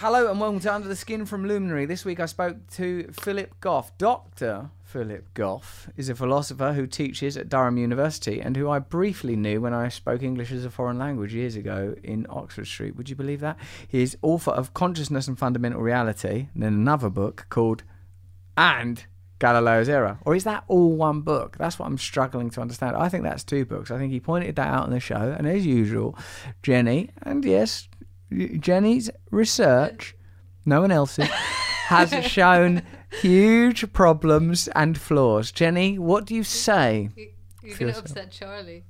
[0.00, 1.84] Hello and welcome to Under the Skin from Luminary.
[1.84, 3.98] This week I spoke to Philip Goff.
[3.98, 4.70] Dr.
[4.82, 9.60] Philip Goff is a philosopher who teaches at Durham University and who I briefly knew
[9.60, 12.96] when I spoke English as a foreign language years ago in Oxford Street.
[12.96, 13.58] Would you believe that?
[13.88, 17.82] He is author of Consciousness and Fundamental Reality and then another book called
[18.56, 19.04] And
[19.38, 20.18] Galileo's Error.
[20.22, 21.58] Or is that all one book?
[21.58, 22.96] That's what I'm struggling to understand.
[22.96, 23.90] I think that's two books.
[23.90, 25.36] I think he pointed that out on the show.
[25.36, 26.16] And as usual,
[26.62, 27.89] Jenny, and yes,
[28.30, 30.14] Jenny's research,
[30.64, 32.82] no one else's, has shown
[33.20, 35.50] huge problems and flaws.
[35.52, 37.10] Jenny, what do you say?
[37.16, 37.28] You-
[37.62, 38.84] You're going to upset Charlie.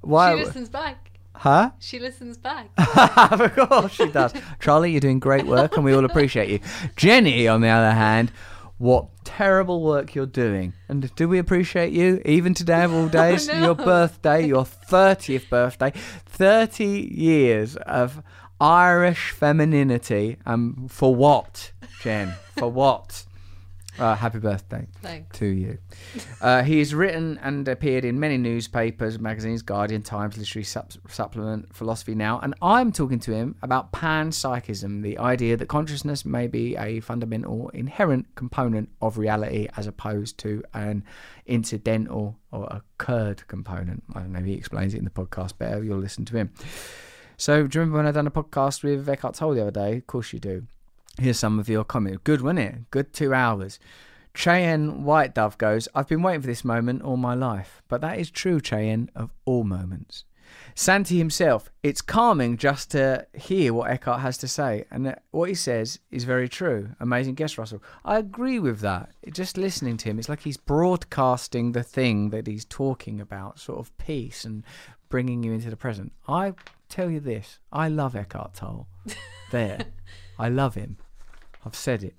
[0.00, 0.36] Why?
[0.36, 1.08] She listens back.
[1.34, 1.70] Huh?
[1.78, 2.68] She listens back.
[2.76, 4.32] of course she does.
[4.60, 6.60] Charlie, you're doing great work and we all appreciate you.
[6.96, 8.30] Jenny, on the other hand,
[8.78, 10.72] what terrible work you're doing.
[10.88, 12.20] And do we appreciate you?
[12.24, 13.64] Even today of all days, Oh, no.
[13.66, 15.92] your birthday, your 30th birthday,
[16.42, 18.20] 30 years of
[18.60, 20.38] Irish femininity.
[20.44, 21.70] Um, for what,
[22.02, 22.34] Jen?
[22.56, 23.26] For what?
[23.98, 25.38] Uh, happy birthday Thanks.
[25.38, 25.78] to you.
[26.40, 31.74] Uh, he has written and appeared in many newspapers, magazines, Guardian, Times, Literary Sup- Supplement,
[31.74, 36.76] Philosophy Now, and I'm talking to him about panpsychism, the idea that consciousness may be
[36.76, 41.04] a fundamental, inherent component of reality as opposed to an
[41.46, 44.02] incidental or occurred component.
[44.14, 44.38] I don't know.
[44.38, 45.82] If he explains it in the podcast better.
[45.82, 46.50] You'll listen to him.
[47.36, 49.96] So, do you remember when I done a podcast with Eckhart Tolle the other day?
[49.96, 50.66] Of course you do.
[51.20, 52.20] Here's some of your comments.
[52.24, 52.90] Good, wasn't it?
[52.90, 53.78] Good two hours.
[54.34, 57.82] Cheyenne White Dove goes, I've been waiting for this moment all my life.
[57.88, 60.24] But that is true, Cheyenne, of all moments.
[60.74, 64.84] Santi himself, it's calming just to hear what Eckhart has to say.
[64.90, 66.90] And what he says is very true.
[66.98, 67.82] Amazing guest, Russell.
[68.04, 69.10] I agree with that.
[69.30, 73.78] Just listening to him, it's like he's broadcasting the thing that he's talking about, sort
[73.80, 74.64] of peace and
[75.10, 76.12] bringing you into the present.
[76.26, 76.54] I
[76.88, 78.88] tell you this, I love Eckhart Tolle.
[79.50, 79.78] There.
[80.42, 80.96] I love him.
[81.64, 82.16] I've said it.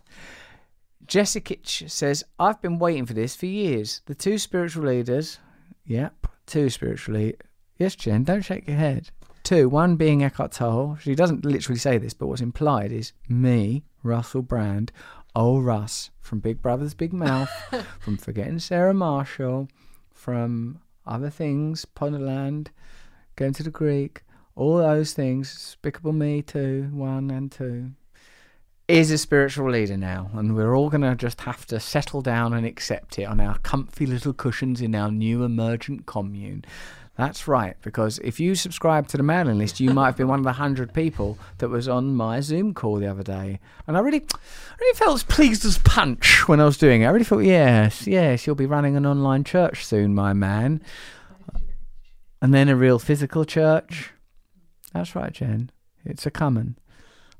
[1.05, 4.02] Jessica says, I've been waiting for this for years.
[4.05, 5.39] The two spiritual leaders,
[5.85, 7.41] yep, two spiritual leaders.
[7.78, 9.09] Yes, Jen, don't shake your head.
[9.44, 10.97] Two, one being Eckhart Tolle.
[11.01, 14.94] She doesn't literally say this, but what's implied is me, Russell Brand,
[15.35, 17.50] old Russ from Big Brother's Big Mouth,
[18.00, 19.67] from Forgetting Sarah Marshall,
[20.13, 22.67] from other things, Ponderland,
[23.35, 24.22] going to the Greek,
[24.55, 27.91] all those things, Despicable Me 2, 1 and 2,
[28.88, 32.53] is a spiritual leader now, and we're all going to just have to settle down
[32.53, 36.66] and accept it on our comfy little cushions in our new emergent commune.
[37.16, 40.39] That's right, because if you subscribe to the mailing list, you might have been one
[40.39, 43.99] of the hundred people that was on my Zoom call the other day, and I
[43.99, 44.25] really,
[44.81, 47.05] really felt as pleased as punch when I was doing it.
[47.05, 50.81] I really thought, yes, yes, you'll be running an online church soon, my man,
[52.41, 54.11] and then a real physical church.
[54.91, 55.69] That's right, Jen.
[56.03, 56.75] It's a coming.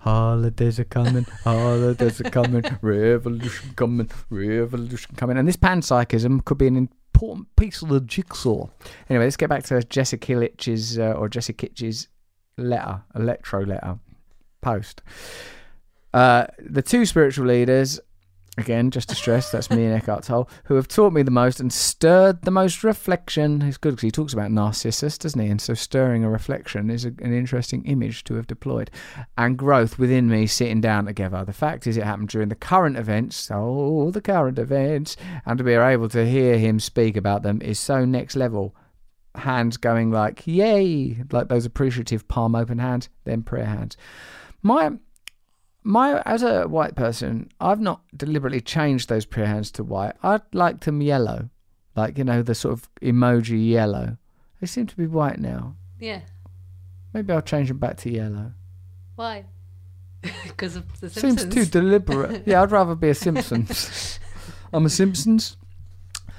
[0.03, 5.37] Holidays are coming, holidays are coming, revolution coming, revolution coming.
[5.37, 8.67] And this panpsychism could be an important piece of the jigsaw.
[9.09, 12.09] Anyway, let's get back to Jesse Killich's, uh, or Jesse Kitch's
[12.57, 13.97] letter, electro letter,
[14.59, 15.01] post.
[16.13, 18.01] Uh, the two spiritual leaders,
[18.57, 21.59] again, just to stress, that's me and Eckhart Tolle, who have taught me the most
[21.59, 23.61] and stirred the most reflection.
[23.61, 25.47] It's good because he talks about Narcissus, doesn't he?
[25.47, 28.91] And so stirring a reflection is a, an interesting image to have deployed.
[29.37, 31.43] And growth within me sitting down together.
[31.43, 35.63] The fact is, it happened during the current events, oh, the current events, and to
[35.63, 38.75] be able to hear him speak about them is so next level.
[39.35, 43.97] Hands going like, yay, like those appreciative palm open hands, then prayer hands.
[44.61, 44.91] My
[45.83, 50.13] my as a white person, I've not deliberately changed those prayer hands to white.
[50.23, 51.49] I'd like them yellow,
[51.95, 54.17] like you know the sort of emoji yellow.
[54.61, 55.75] They seem to be white now.
[55.99, 56.21] Yeah.
[57.13, 58.53] Maybe I'll change them back to yellow.
[59.16, 59.45] Why?
[60.44, 61.41] Because of the Simpsons.
[61.41, 62.44] Seems too deliberate.
[62.47, 64.19] yeah, I'd rather be a Simpsons.
[64.71, 65.57] I'm a Simpsons.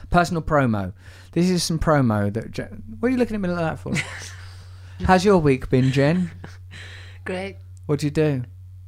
[0.08, 0.94] Personal promo.
[1.32, 2.50] This is some promo that.
[2.50, 3.92] Jen, what are you looking at me like that for?
[5.04, 6.30] How's your week been, Jen?
[7.26, 7.56] Great.
[7.84, 8.44] What'd you do?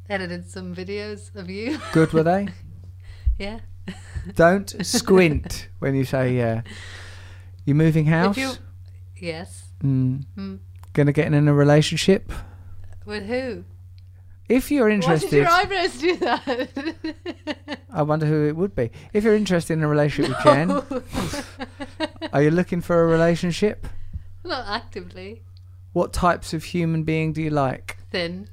[0.09, 1.79] Edited some videos of you.
[1.93, 2.49] Good were they?
[3.39, 3.61] yeah.
[4.35, 6.63] Don't squint when you say yeah.
[7.65, 8.37] You moving house?
[8.37, 8.53] You,
[9.17, 9.65] yes.
[9.83, 10.25] Mm.
[10.37, 10.59] Mm.
[10.93, 12.33] Gonna get in a relationship?
[13.05, 13.65] With who?
[14.49, 17.67] If you're interested, Why did your eyebrows do that?
[17.91, 18.93] I wonder who it would be.
[19.13, 20.71] If you're interested in a relationship with Jen,
[22.33, 23.89] are you looking for a relationship?
[24.45, 25.43] Not actively.
[25.93, 27.97] What types of human being do you like?
[28.13, 28.49] Thin.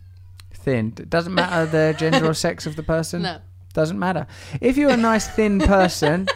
[0.63, 0.93] Thin.
[0.97, 3.21] It Doesn't matter the gender or sex of the person.
[3.23, 3.39] No.
[3.73, 4.27] Doesn't matter.
[4.61, 6.27] If you're a nice thin person,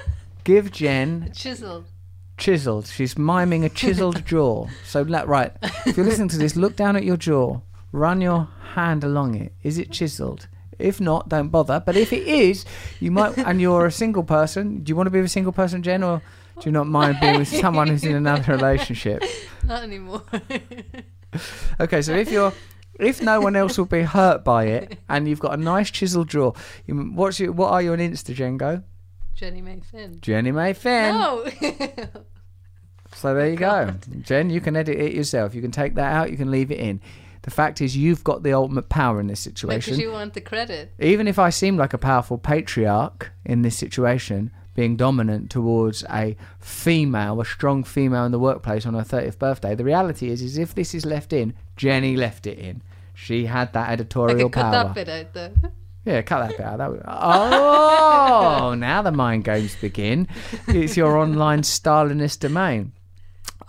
[0.44, 1.86] give Jen Chisel.
[2.38, 2.88] chiseled.
[2.88, 4.68] She's miming a chiseled jaw.
[4.86, 5.54] So, right,
[5.86, 7.62] if you're listening to this, look down at your jaw.
[7.92, 9.54] run your hand along it.
[9.64, 10.48] Is it chiseled?
[10.80, 11.82] If not, don't bother.
[11.84, 12.66] But if it is,
[13.00, 14.84] you might, and you're a single person.
[14.84, 16.22] Do you want to be with a single person, Jen, or
[16.60, 19.24] do you not mind being with someone who's in another relationship?
[19.64, 20.24] Not anymore.
[21.80, 22.52] Okay, so if you're,
[23.00, 26.30] if no one else will be hurt by it, and you've got a nice chiseled
[26.30, 26.54] jaw,
[26.86, 28.58] you, what's your, what are you on Insta, Jen?
[28.58, 28.84] Go,
[29.36, 30.18] Jenny May Finn.
[30.22, 31.14] Jenny May Finn.
[31.14, 31.46] No.
[33.18, 33.94] So there you oh, go.
[34.22, 35.56] Jen, you can edit it yourself.
[35.56, 37.02] You can take that out, you can leave it in.
[37.44, 40.00] The fact is, you've got the ultimate power in this Because situation.
[40.00, 40.94] you want the credit.
[41.00, 46.36] Even if I seem like a powerful patriarch in this situation, being dominant towards a
[46.60, 50.58] female, a strong female in the workplace on her 30th birthday, the reality is, is
[50.58, 52.82] if this is left in, Jenny left it in.
[53.14, 54.72] She had that I editorial cut power.
[54.72, 55.54] that bit out though.
[56.06, 56.78] Yeah, cut that bit out.
[56.78, 57.02] That would...
[57.06, 60.28] Oh, now the mind games begin.
[60.68, 62.94] It's your online Stalinist domain.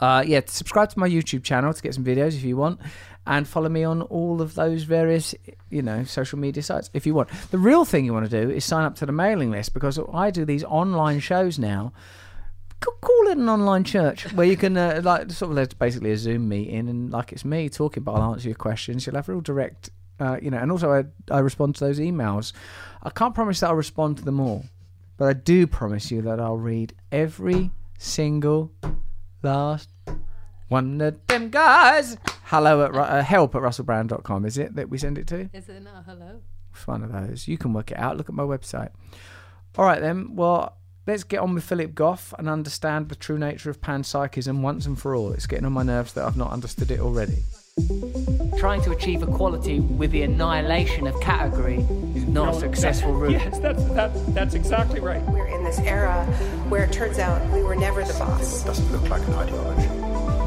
[0.00, 2.80] Uh, yeah, subscribe to my YouTube channel to get some videos if you want,
[3.26, 5.34] and follow me on all of those various,
[5.70, 7.28] you know, social media sites if you want.
[7.50, 9.98] The real thing you want to do is sign up to the mailing list because
[10.12, 11.92] I do these online shows now.
[12.80, 16.16] Call it an online church where you can uh, like sort of there's basically a
[16.16, 19.06] Zoom meeting and like it's me talking, but I'll answer your questions.
[19.06, 19.90] You'll have real direct,
[20.20, 21.04] uh, you know, and also I,
[21.34, 22.52] I respond to those emails.
[23.02, 24.64] I can't promise that I'll respond to them all,
[25.16, 28.72] but I do promise you that I'll read every single
[29.42, 29.88] last
[30.68, 32.16] one of them guys.
[32.44, 35.50] Hello at uh, help at russellbrand.com, is it that we send it to?
[35.52, 36.40] Is it not hello?
[36.72, 37.48] It's one of those.
[37.48, 38.16] You can work it out.
[38.16, 38.90] Look at my website.
[39.76, 40.34] All right, then.
[40.36, 40.77] Well,
[41.08, 44.98] let's get on with Philip Goff and understand the true nature of panpsychism once and
[44.98, 45.32] for all.
[45.32, 47.38] It's getting on my nerves that I've not understood it already.
[48.58, 51.78] Trying to achieve equality with the annihilation of category
[52.14, 53.30] is not a successful route.
[53.38, 55.22] Yes, that's that, that's exactly right.
[55.22, 56.26] We're in this era
[56.68, 58.62] where it turns out we were never the boss.
[58.64, 59.88] doesn't look like an ideology.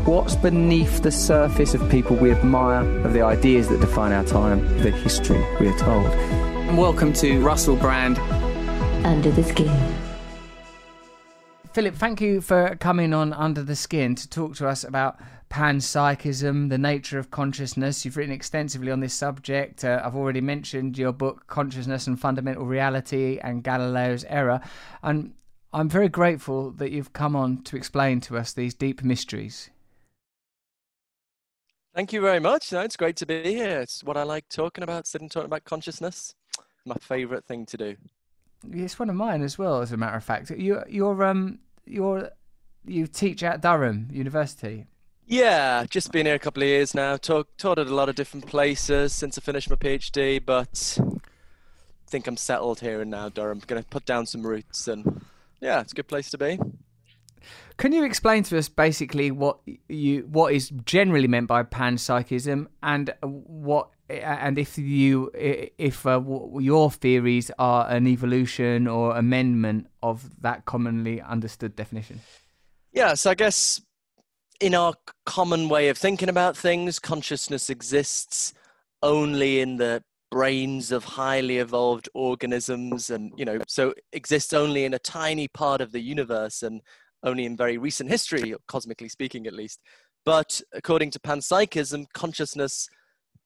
[0.05, 4.61] What's beneath the surface of people we admire, of the ideas that define our time,
[4.79, 6.05] the history we are told?
[6.05, 8.19] And welcome to Russell Brand.
[9.05, 10.00] Under the Skin.
[11.73, 15.17] Philip, thank you for coming on Under the Skin to talk to us about
[15.49, 18.03] panpsychism, the nature of consciousness.
[18.03, 19.85] You've written extensively on this subject.
[19.85, 24.59] Uh, I've already mentioned your book, Consciousness and Fundamental Reality and Galileo's Error.
[25.01, 25.33] And
[25.71, 29.69] I'm very grateful that you've come on to explain to us these deep mysteries.
[31.95, 32.73] Thank you very much.
[32.73, 33.79] No, it's great to be here.
[33.79, 36.35] It's what I like talking about, sitting talking about consciousness.
[36.85, 37.95] My favorite thing to do.
[38.71, 40.51] It's one of mine as well, as a matter of fact.
[40.51, 42.29] You, you're, um, you're,
[42.85, 44.85] you teach at Durham University.
[45.25, 47.15] Yeah, just been here a couple of years now.
[47.15, 52.09] Taught, taught at a lot of different places since I finished my PhD, but I
[52.09, 53.61] think I'm settled here and now, Durham.
[53.65, 55.23] Going to put down some roots, and
[55.61, 56.59] yeah, it's a good place to be.
[57.77, 63.13] Can you explain to us basically what you what is generally meant by panpsychism and
[63.21, 66.21] what and if you if uh,
[66.59, 72.21] your theories are an evolution or amendment of that commonly understood definition?
[72.91, 73.81] Yeah, so I guess
[74.59, 74.93] in our
[75.25, 78.53] common way of thinking about things, consciousness exists
[79.01, 84.93] only in the brains of highly evolved organisms and you know so exists only in
[84.93, 86.81] a tiny part of the universe and
[87.23, 89.81] only in very recent history cosmically speaking at least
[90.23, 92.87] but according to panpsychism consciousness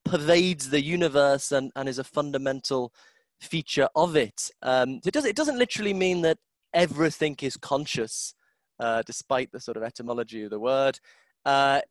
[0.06, 2.94] pervades the universe and, and is a fundamental
[3.42, 6.38] feature of it um, it, does, it doesn't literally mean that
[6.74, 8.36] everything is conscious
[8.80, 11.00] uh, despite the sort of etymology of the word.
[11.46, 11.82] Uh,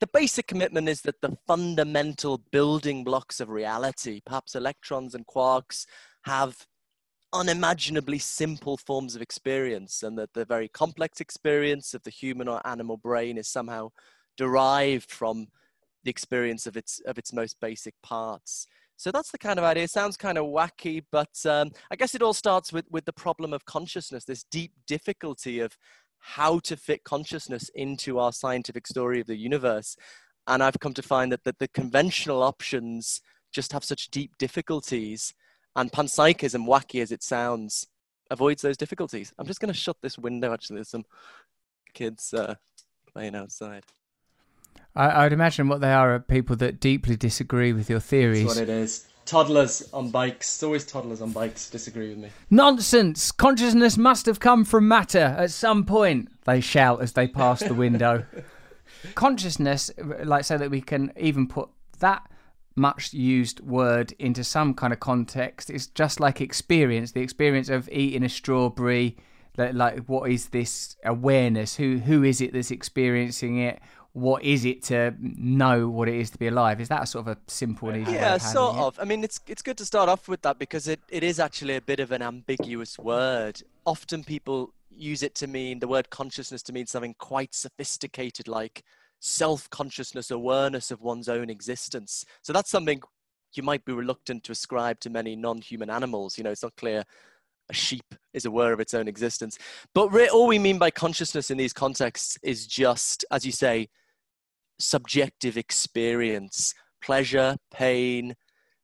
[0.00, 5.86] the basic commitment is that the fundamental building blocks of reality, perhaps electrons and quarks,
[6.24, 6.66] have
[7.32, 12.60] unimaginably simple forms of experience, and that the very complex experience of the human or
[12.66, 13.90] animal brain is somehow
[14.36, 15.46] derived from
[16.04, 18.66] the experience of its of its most basic parts.
[18.96, 19.84] So that's the kind of idea.
[19.84, 23.12] It sounds kind of wacky, but um, I guess it all starts with with the
[23.12, 25.76] problem of consciousness, this deep difficulty of
[26.18, 29.96] how to fit consciousness into our scientific story of the universe.
[30.46, 33.20] And I've come to find that, that the conventional options
[33.52, 35.34] just have such deep difficulties.
[35.74, 37.88] And panpsychism, wacky as it sounds,
[38.30, 39.32] avoids those difficulties.
[39.38, 40.52] I'm just going to shut this window.
[40.52, 41.04] Actually, there's some
[41.92, 42.54] kids uh,
[43.12, 43.84] playing outside.
[44.94, 48.44] I, I'd imagine what they are are people that deeply disagree with your theories.
[48.44, 49.06] That's what it is.
[49.24, 50.54] Toddlers on bikes.
[50.54, 52.30] It's always toddlers on bikes disagree with me.
[52.50, 53.30] Nonsense!
[53.30, 57.74] Consciousness must have come from matter at some point, they shout as they pass the
[57.74, 58.26] window.
[59.14, 59.90] Consciousness,
[60.24, 61.68] like so that we can even put
[62.00, 62.28] that
[62.74, 67.88] much used word into some kind of context, is just like experience the experience of
[67.92, 69.16] eating a strawberry.
[69.56, 71.76] Like, like what is this awareness?
[71.76, 73.80] Who who is it that's experiencing it?
[74.12, 76.80] What is it to know what it is to be alive?
[76.80, 78.80] Is that a sort of a simple and easy Yeah, of sort it?
[78.80, 78.98] of.
[79.00, 81.76] I mean, it's it's good to start off with that because it, it is actually
[81.76, 83.62] a bit of an ambiguous word.
[83.86, 88.82] Often people use it to mean the word consciousness to mean something quite sophisticated, like
[89.20, 92.24] self-consciousness, awareness of one's own existence.
[92.42, 93.00] So that's something
[93.54, 96.36] you might be reluctant to ascribe to many non-human animals.
[96.36, 97.04] You know, it's not clear
[97.70, 99.58] a sheep is aware of its own existence.
[99.94, 103.88] But re- all we mean by consciousness in these contexts is just, as you say,
[104.78, 108.34] subjective experience, pleasure, pain,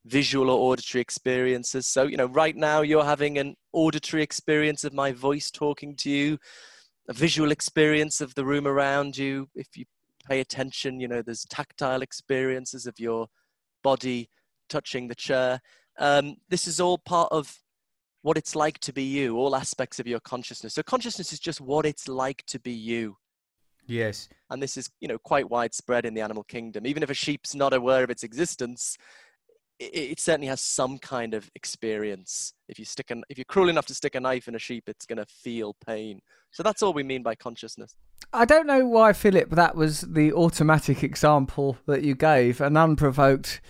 [0.05, 1.87] visual or auditory experiences.
[1.87, 6.11] So, you know, right now you're having an auditory experience of my voice talking to
[6.11, 6.39] you,
[7.09, 9.49] a visual experience of the room around you.
[9.55, 9.85] If you
[10.29, 13.29] pay attention, you know, there's tactile experiences of your
[13.83, 14.29] body
[14.69, 15.61] touching the chair.
[15.99, 17.55] Um, this is all part of
[18.23, 20.75] what it's like to be you, all aspects of your consciousness.
[20.75, 23.17] So, consciousness is just what it's like to be you
[23.89, 24.29] Yes.
[24.51, 27.55] and this is you know quite widespread in the animal kingdom even if a sheep's
[27.55, 28.97] not aware of its existence
[29.81, 33.69] it, it certainly has some kind of experience if you stick an if you're cruel
[33.69, 36.83] enough to stick a knife in a sheep it's going to feel pain so that's
[36.83, 37.97] all we mean by consciousness
[38.31, 43.63] I don't know why, Philip, that was the automatic example that you gave an unprovoked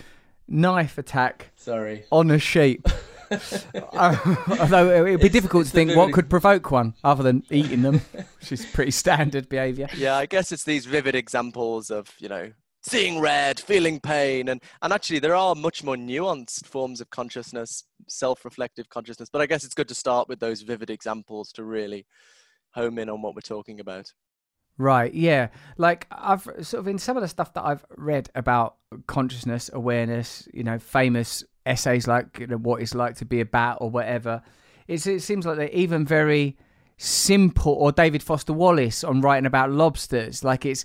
[0.49, 2.05] knife attack Sorry.
[2.11, 2.89] on a sheep.
[3.93, 6.95] Uh, although it would be It's- difficult it's to a think what could provoke one
[7.05, 8.01] other than eating them,
[8.41, 9.89] which is pretty standard behaviour.
[9.97, 14.63] yeah i guess it's these vivid examples of you know seeing red feeling pain and
[14.83, 19.65] and actually there are much more nuanced forms of consciousness self-reflective consciousness but i guess
[19.65, 22.07] it's good to start with those vivid examples to really
[22.75, 24.13] home in on what we're talking about
[24.81, 25.49] Right, yeah.
[25.77, 28.77] Like I've sort of in some of the stuff that I've read about
[29.09, 33.45] consciousness, awareness, you know, famous essays like you know, what it's like to be a
[33.45, 34.43] bat or whatever.
[34.87, 36.57] It's, it seems like they're even very
[36.97, 37.73] simple.
[37.73, 40.43] Or David Foster Wallace on writing about lobsters.
[40.43, 40.85] Like it's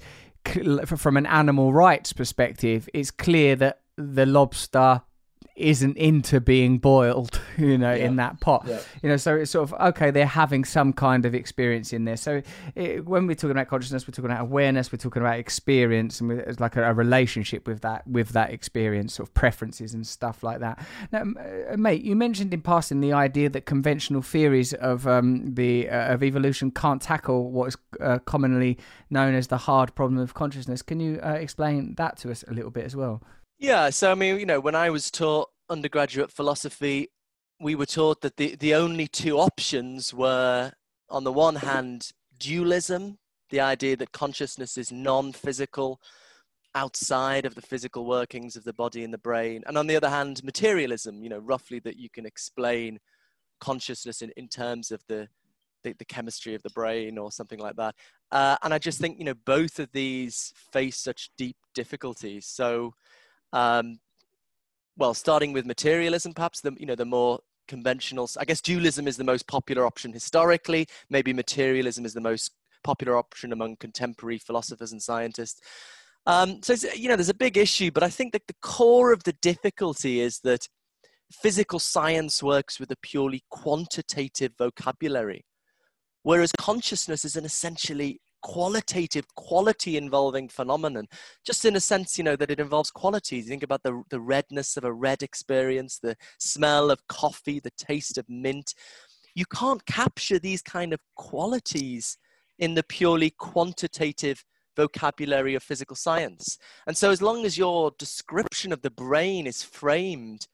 [0.85, 5.01] from an animal rights perspective, it's clear that the lobster
[5.55, 8.65] isn't into being boiled, you know, in that pot.
[8.67, 8.79] Yeah.
[9.01, 10.11] You know, so it's sort of okay.
[10.11, 12.17] They're having some kind of experience in there.
[12.17, 12.41] So
[12.75, 16.31] it, when we're talking about consciousness, we're talking about awareness, we're talking about experience, and
[16.31, 20.43] it's like a, a relationship with that with that experience, sort of preferences and stuff
[20.43, 20.83] like that.
[21.11, 21.37] Now, m-
[21.71, 26.13] uh, mate, you mentioned in passing the idea that conventional theories of um, the uh,
[26.13, 28.77] of evolution can't tackle what is uh, commonly
[29.09, 30.81] known as the hard problem of consciousness.
[30.81, 33.21] Can you uh, explain that to us a little bit as well?
[33.63, 37.07] Yeah, so I mean, you know, when I was taught undergraduate philosophy,
[37.61, 40.73] we were taught that the, the only two options were,
[41.09, 43.19] on the one hand, dualism,
[43.51, 46.01] the idea that consciousness is non physical,
[46.75, 50.09] outside of the physical workings of the body and the brain, and on the other
[50.09, 52.99] hand, materialism, you know, roughly that you can explain
[53.61, 55.25] consciousness in, in terms of the,
[55.85, 57.95] the, the chemistry of the brain or something like that.
[58.29, 62.45] Uh, and I just think, you know, both of these face such deep difficulties.
[62.45, 62.93] So,
[63.53, 63.99] um,
[64.97, 68.29] well, starting with materialism, perhaps the you know the more conventional.
[68.37, 70.87] I guess dualism is the most popular option historically.
[71.09, 72.51] Maybe materialism is the most
[72.83, 75.61] popular option among contemporary philosophers and scientists.
[76.25, 79.23] Um, so you know, there's a big issue, but I think that the core of
[79.23, 80.67] the difficulty is that
[81.31, 85.45] physical science works with a purely quantitative vocabulary,
[86.23, 91.07] whereas consciousness is an essentially qualitative, quality involving phenomenon.
[91.45, 93.45] Just in a sense, you know, that it involves qualities.
[93.45, 97.71] You think about the, the redness of a red experience, the smell of coffee, the
[97.77, 98.75] taste of mint.
[99.33, 102.17] You can't capture these kind of qualities
[102.59, 104.43] in the purely quantitative
[104.75, 106.57] vocabulary of physical science.
[106.87, 110.47] And so, as long as your description of the brain is framed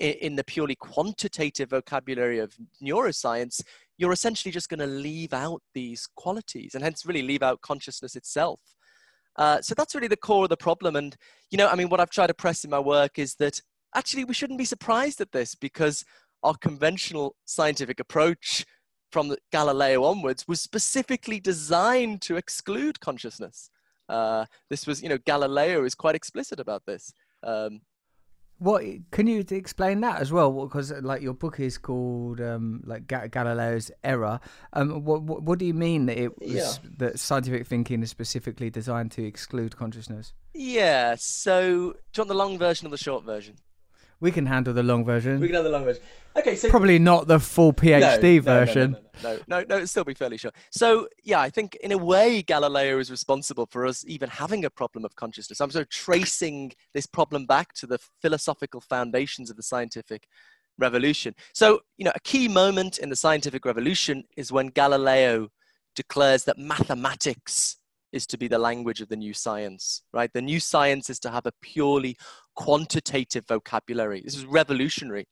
[0.00, 3.62] in, the purely quantitative vocabulary of neuroscience,
[3.98, 8.16] you're essentially just going to leave out these qualities and hence really leave out consciousness
[8.16, 8.60] itself.
[9.36, 10.96] Uh, so that's really the core of the problem.
[10.96, 11.16] And,
[11.50, 13.60] you know, I mean, what I've tried to press in my work is that
[13.94, 16.04] actually we shouldn't be surprised at this because
[16.42, 18.64] our conventional scientific approach
[19.12, 23.70] from Galileo onwards was specifically designed to exclude consciousness.
[24.08, 27.12] Uh, this was, you know, Galileo is quite explicit about this.
[27.42, 27.80] Um,
[28.60, 30.52] What can you explain that as well?
[30.66, 34.38] Because like your book is called um, like Ga- Galileo's error.
[34.74, 36.72] Um, what, what what do you mean that it was Yeah.
[36.98, 40.32] that scientific thinking is specifically designed to exclude consciousness?
[40.52, 43.54] yeah, so do you want the long version or the short version?
[44.20, 45.40] We can handle the long version.
[45.40, 46.02] We can have the long version.
[46.36, 48.90] Okay, so Probably not the full PhD No, no, no, no, version.
[48.92, 49.36] no, no.
[49.36, 50.54] no, no, no, it'll still be fairly short.
[50.70, 54.70] So, yeah, I think in a way, Galileo is responsible for us even having a
[54.70, 55.60] problem of consciousness.
[55.60, 60.28] I'm sort of tracing this problem back to the philosophical foundations of the scientific
[60.78, 61.34] revolution.
[61.54, 65.48] So, you know, a key moment in the scientific revolution is when Galileo
[65.96, 67.76] declares that mathematics
[68.12, 70.32] is to be the language of the new science, right?
[70.32, 72.16] The new science is to have a purely
[72.56, 74.22] quantitative vocabulary.
[74.24, 75.26] This is revolutionary.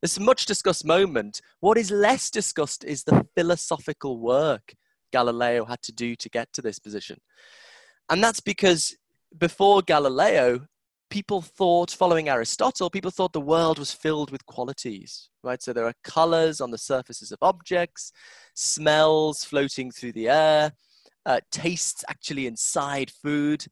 [0.00, 1.40] This much discussed moment.
[1.60, 4.74] What is less discussed is the philosophical work
[5.12, 7.18] Galileo had to do to get to this position.
[8.08, 8.96] And that's because
[9.38, 10.66] before Galileo,
[11.10, 15.62] people thought, following Aristotle, people thought the world was filled with qualities, right?
[15.62, 18.12] So there are colors on the surfaces of objects,
[18.54, 20.72] smells floating through the air,
[21.26, 23.64] uh, tastes actually inside food.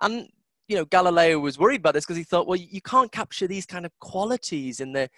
[0.00, 0.28] And,
[0.68, 3.66] you know, Galileo was worried about this because he thought, well, you can't capture these
[3.66, 5.08] kind of qualities in the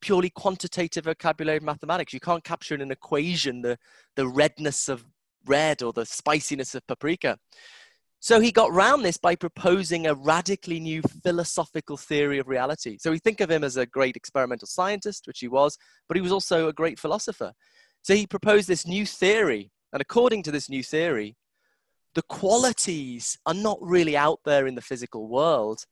[0.00, 2.12] purely quantitative vocabulary of mathematics.
[2.12, 3.78] You can't capture in an equation the,
[4.16, 5.04] the redness of
[5.46, 7.38] red or the spiciness of paprika.
[8.20, 12.96] So he got round this by proposing a radically new philosophical theory of reality.
[12.98, 15.76] So we think of him as a great experimental scientist, which he was,
[16.08, 17.52] but he was also a great philosopher.
[18.00, 19.70] So he proposed this new theory.
[19.94, 21.36] And according to this new theory,
[22.14, 25.86] the qualities are not really out there in the physical world,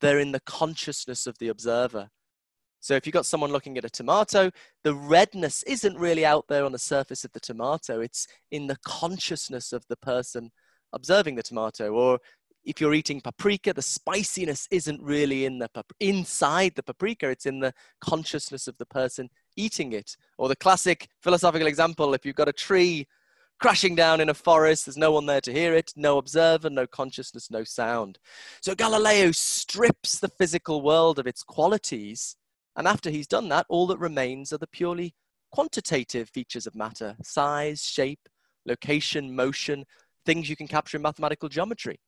[0.00, 2.08] they're in the consciousness of the observer.
[2.80, 4.50] So if you've got someone looking at a tomato,
[4.82, 8.78] the redness isn't really out there on the surface of the tomato, it's in the
[8.84, 10.50] consciousness of the person
[10.92, 11.92] observing the tomato.
[11.92, 12.18] Or
[12.64, 15.68] if you're eating paprika the spiciness isn't really in the
[16.00, 17.30] inside the paprika.
[17.30, 20.16] It's in the consciousness of the person eating it.
[20.36, 23.06] Or the classic philosophical example if you've got a tree
[23.58, 26.86] crashing down in a forest there's no one there to hear it no observer no
[26.86, 28.18] consciousness no sound
[28.60, 32.36] so galileo strips the physical world of its qualities
[32.76, 35.14] and after he's done that all that remains are the purely
[35.52, 38.28] quantitative features of matter size shape
[38.66, 39.84] location motion
[40.26, 41.98] things you can capture in mathematical geometry.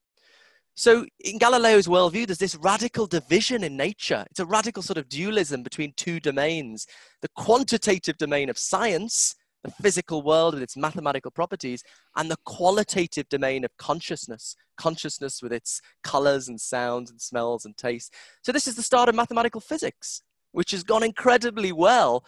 [0.75, 4.25] So in Galileo's worldview, there's this radical division in nature.
[4.31, 6.87] It's a radical sort of dualism between two domains.
[7.23, 9.35] The quantitative domain of science,
[9.65, 11.83] the physical world with its mathematical properties,
[12.17, 17.77] and the qualitative domain of consciousness, consciousness with its colors and sounds and smells and
[17.77, 18.11] tastes.
[18.43, 20.23] So this is the start of mathematical physics,
[20.53, 22.25] which has gone incredibly well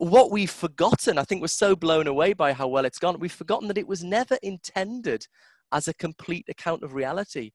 [0.00, 3.30] what we've forgotten, I think we're so blown away by how well it's gone, we've
[3.30, 5.26] forgotten that it was never intended
[5.72, 7.50] as a complete account of reality.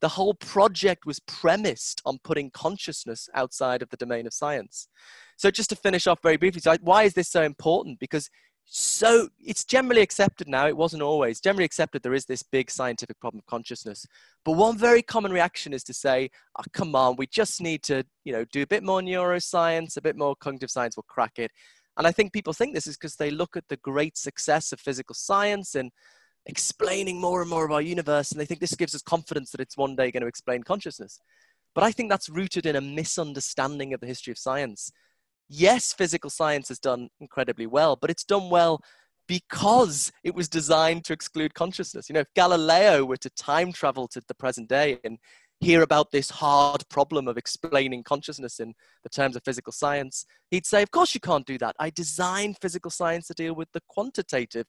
[0.00, 4.88] The whole project was premised on putting consciousness outside of the domain of science.
[5.36, 8.00] So, just to finish off very briefly, so why is this so important?
[8.00, 8.30] Because
[8.64, 13.18] so it's generally accepted now, it wasn't always, generally accepted there is this big scientific
[13.18, 14.06] problem of consciousness.
[14.44, 18.04] But one very common reaction is to say, oh, come on, we just need to,
[18.24, 21.50] you know, do a bit more neuroscience, a bit more cognitive science, we'll crack it.
[21.96, 24.80] And I think people think this is because they look at the great success of
[24.80, 25.90] physical science and
[26.46, 29.60] explaining more and more of our universe, and they think this gives us confidence that
[29.60, 31.18] it's one day going to explain consciousness.
[31.74, 34.92] But I think that's rooted in a misunderstanding of the history of science.
[35.52, 38.80] Yes, physical science has done incredibly well, but it's done well
[39.26, 42.08] because it was designed to exclude consciousness.
[42.08, 45.18] You know, if Galileo were to time travel to the present day and
[45.58, 50.66] hear about this hard problem of explaining consciousness in the terms of physical science, he'd
[50.66, 51.74] say, Of course, you can't do that.
[51.80, 54.66] I designed physical science to deal with the quantitative,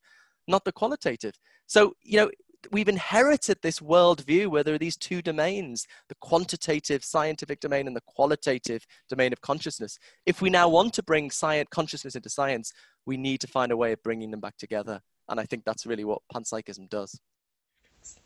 [0.48, 1.34] not the qualitative.
[1.68, 2.32] So, you know,
[2.72, 7.96] we've inherited this worldview where there are these two domains the quantitative scientific domain and
[7.96, 9.98] the qualitative domain of consciousness.
[10.26, 12.74] If we now want to bring science, consciousness into science,
[13.06, 15.02] we need to find a way of bringing them back together.
[15.30, 17.20] And I think that's really what panpsychism does.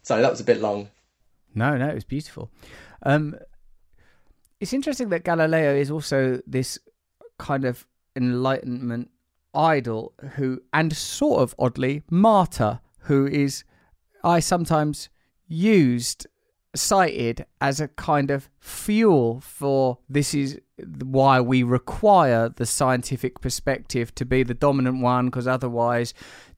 [0.04, 0.90] Sorry, that was a bit long.
[1.54, 2.50] No, no, it was beautiful.
[3.04, 3.36] Um,
[4.60, 6.80] it's interesting that Galileo is also this
[7.38, 9.10] kind of Enlightenment
[9.54, 13.64] idol who, and sort of oddly, martyr who is,
[14.26, 15.10] I sometimes
[15.48, 16.26] used,
[16.76, 20.60] cited as a kind of fuel for this is
[21.04, 26.14] why we require the scientific perspective to be the dominant one, because otherwise,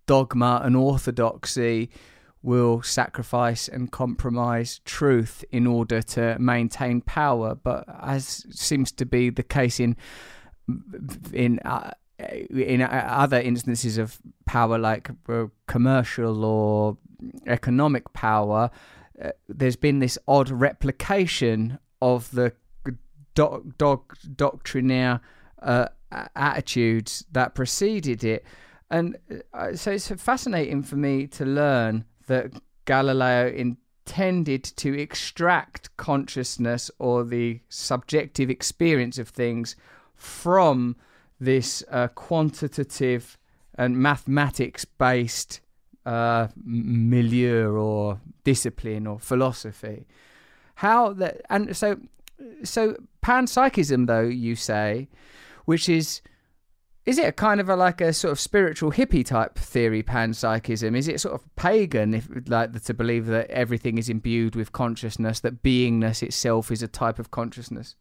[0.06, 1.90] dogma and orthodoxy
[2.42, 7.54] will sacrifice and compromise truth in order to maintain power.
[7.54, 9.98] But as seems to be the case in
[11.34, 11.92] in uh,
[12.50, 16.98] in other instances of power, like uh, commercial or
[17.46, 18.70] economic power,
[19.24, 22.54] uh, there's been this odd replication of the
[23.34, 25.22] dog, dog doctrinaire
[25.62, 25.88] uh,
[26.36, 28.46] attitudes that preceded it.
[28.90, 29.18] And
[29.54, 32.52] uh, so it's fascinating for me to learn that
[32.86, 39.76] Galileo intended to extract consciousness or the subjective experience of things
[40.16, 40.96] from
[41.40, 43.38] this uh, quantitative
[43.76, 45.60] and mathematics based
[46.08, 50.08] uh, milieu or discipline or philosophy.
[50.76, 52.00] How that and so
[52.64, 55.10] so panpsychism though you say,
[55.66, 56.22] which is
[57.06, 60.96] is it a kind of a like a sort of spiritual hippie type theory panpsychism
[60.96, 65.40] is it sort of pagan if like to believe that everything is imbued with consciousness
[65.40, 67.96] that beingness itself is a type of consciousness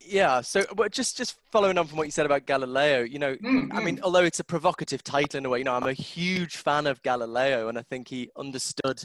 [0.00, 3.34] Yeah, so but just just following on from what you said about Galileo, you know,
[3.36, 4.02] mm, I mean, mm.
[4.02, 7.02] although it's a provocative title in a way, you know, I'm a huge fan of
[7.02, 9.04] Galileo, and I think he understood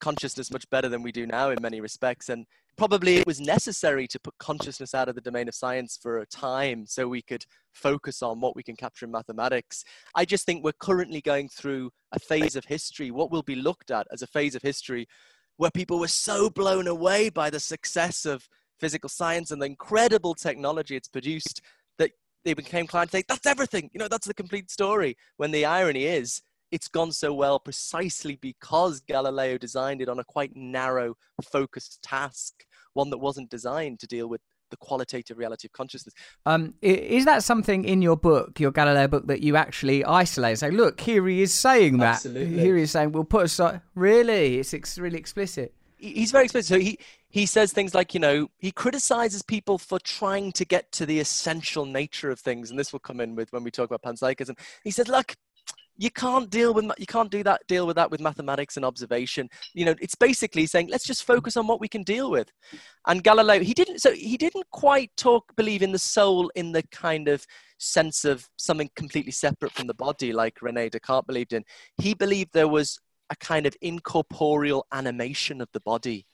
[0.00, 4.06] consciousness much better than we do now in many respects, and probably it was necessary
[4.08, 7.44] to put consciousness out of the domain of science for a time so we could
[7.72, 9.84] focus on what we can capture in mathematics.
[10.14, 13.90] I just think we're currently going through a phase of history, what will be looked
[13.90, 15.06] at as a phase of history
[15.58, 20.34] where people were so blown away by the success of physical science and the incredible
[20.34, 21.60] technology it's produced
[21.98, 22.10] that
[22.44, 25.16] they became clients to say, that's everything, you know, that's the complete story.
[25.36, 30.24] When the irony is, it's gone so well precisely because Galileo designed it on a
[30.24, 32.54] quite narrow, focused task,
[32.92, 36.14] one that wasn't designed to deal with the qualitative reality of consciousness.
[36.44, 40.58] Um, is that something in your book, your Galileo book, that you actually isolate and
[40.58, 42.16] say, look, here he is saying that.
[42.16, 42.58] Absolutely.
[42.58, 43.80] Here he is saying, we'll put aside.
[43.94, 44.58] Really?
[44.58, 45.74] It's ex- really explicit.
[45.98, 46.68] He- he's very explicit.
[46.68, 46.98] So he
[47.30, 51.20] he says things like, you know, he criticizes people for trying to get to the
[51.20, 54.58] essential nature of things, and this will come in with when we talk about panpsychism.
[54.82, 55.36] He says, look,
[55.98, 59.48] you can't deal with you can't do that deal with that with mathematics and observation.
[59.74, 62.50] You know, it's basically saying let's just focus on what we can deal with.
[63.06, 66.84] And Galileo, he didn't so he didn't quite talk believe in the soul in the
[66.92, 67.44] kind of
[67.78, 71.64] sense of something completely separate from the body like Rene Descartes believed in.
[72.00, 72.98] He believed there was
[73.30, 76.26] a kind of incorporeal animation of the body.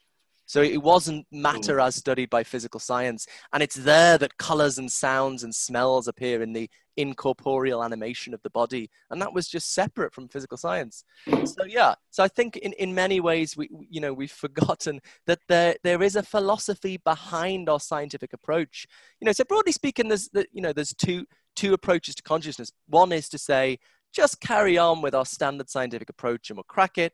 [0.46, 3.26] So it wasn't matter as studied by physical science.
[3.52, 8.42] And it's there that colors and sounds and smells appear in the incorporeal animation of
[8.42, 8.90] the body.
[9.10, 11.04] And that was just separate from physical science.
[11.26, 15.40] So yeah, so I think in, in many ways we you know we've forgotten that
[15.48, 18.86] there there is a philosophy behind our scientific approach.
[19.20, 21.24] You know, so broadly speaking, there's the, you know there's two
[21.56, 22.72] two approaches to consciousness.
[22.88, 23.78] One is to say
[24.14, 27.12] just carry on with our standard scientific approach and we'll crack it.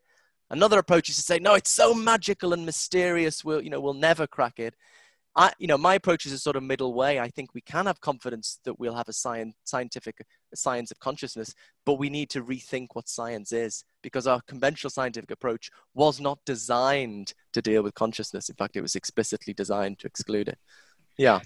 [0.50, 3.44] Another approach is to say, no, it's so magical and mysterious.
[3.44, 4.74] We'll, you know, we'll never crack it.
[5.36, 7.20] I, you know, my approach is a sort of middle way.
[7.20, 10.98] I think we can have confidence that we'll have a science, scientific a science of
[10.98, 11.54] consciousness,
[11.86, 16.40] but we need to rethink what science is because our conventional scientific approach was not
[16.44, 18.48] designed to deal with consciousness.
[18.48, 20.58] In fact, it was explicitly designed to exclude it.
[21.16, 21.40] Yeah.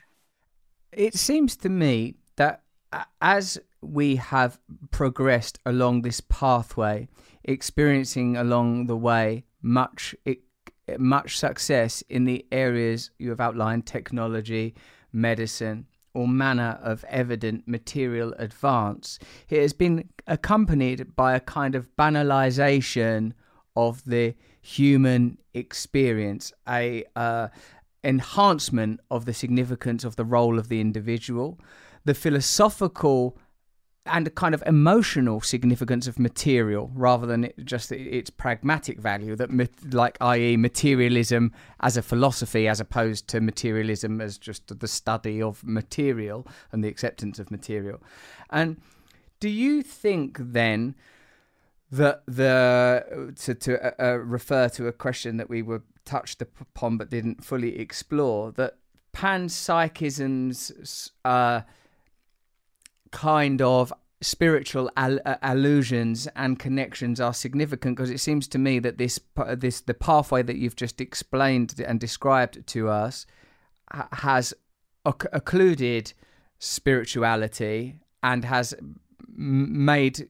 [0.90, 2.63] It seems to me that
[3.21, 4.59] as we have
[4.91, 7.09] progressed along this pathway,
[7.45, 10.15] experiencing along the way much
[10.99, 14.75] much success in the areas you have outlined technology,
[15.13, 19.19] medicine, or manner of evident material advance.
[19.49, 23.33] It has been accompanied by a kind of banalization
[23.77, 27.49] of the human experience, a uh,
[28.05, 31.59] enhancement of the significance of the role of the individual,
[32.05, 33.38] the philosophical
[34.07, 39.49] and kind of emotional significance of material rather than it, just its pragmatic value that
[39.95, 45.64] like i.e materialism as a philosophy as opposed to materialism as just the study of
[45.64, 48.03] material and the acceptance of material.
[48.51, 48.79] And
[49.40, 50.95] do you think then
[51.90, 56.99] that the to to uh, uh, refer to a question that we were touched upon
[56.99, 58.77] but didn't fully explore that
[59.14, 61.62] panpsychism's uh,
[63.14, 68.81] kind of spiritual al- uh, allusions and connections are significant because it seems to me
[68.81, 69.20] that this
[69.57, 73.24] this the pathway that you've just explained and described to us
[73.92, 74.53] ha- has
[75.07, 76.12] occ- occluded
[76.59, 78.74] spirituality and has
[79.29, 80.29] made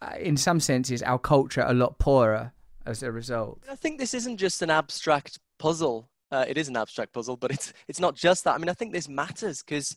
[0.00, 2.52] uh, in some senses our culture a lot poorer
[2.86, 6.08] as a result I think this isn't just an abstract puzzle.
[6.32, 8.54] Uh, it is an abstract puzzle, but it's it's not just that.
[8.54, 9.96] I mean, I think this matters because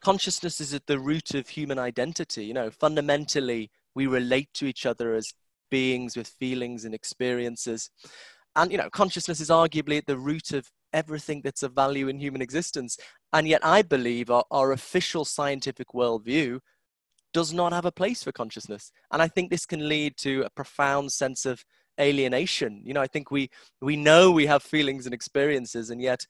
[0.00, 2.44] consciousness is at the root of human identity.
[2.44, 5.32] You know, fundamentally, we relate to each other as
[5.70, 7.90] beings with feelings and experiences,
[8.56, 12.18] and you know, consciousness is arguably at the root of everything that's of value in
[12.18, 12.96] human existence.
[13.32, 16.60] And yet, I believe our, our official scientific worldview
[17.34, 20.50] does not have a place for consciousness, and I think this can lead to a
[20.50, 21.64] profound sense of
[22.00, 22.80] alienation.
[22.84, 26.26] You know, I think we we know we have feelings and experiences, and yet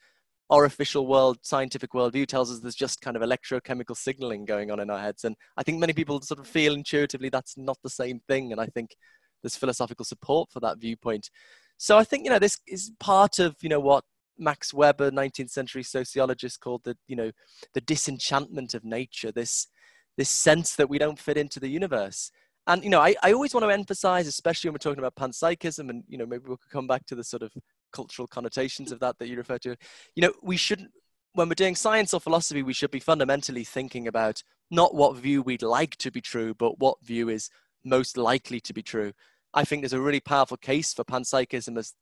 [0.50, 4.80] our official world scientific worldview tells us there's just kind of electrochemical signaling going on
[4.80, 5.24] in our heads.
[5.24, 8.52] And I think many people sort of feel intuitively that's not the same thing.
[8.52, 8.96] And I think
[9.42, 11.30] there's philosophical support for that viewpoint.
[11.76, 14.04] So I think you know this is part of you know what
[14.38, 17.30] Max Weber, 19th century sociologist, called the you know
[17.74, 19.30] the disenchantment of nature.
[19.30, 19.68] This
[20.16, 22.32] this sense that we don't fit into the universe.
[22.66, 25.88] And you know, I, I always want to emphasize, especially when we're talking about panpsychism,
[25.88, 27.52] and you know, maybe we could come back to the sort of
[27.92, 29.76] cultural connotations of that that you refer to.
[30.14, 30.90] You know, we shouldn't
[31.34, 35.42] when we're doing science or philosophy, we should be fundamentally thinking about not what view
[35.42, 37.48] we'd like to be true, but what view is
[37.84, 39.12] most likely to be true.
[39.54, 41.94] I think there's a really powerful case for panpsychism as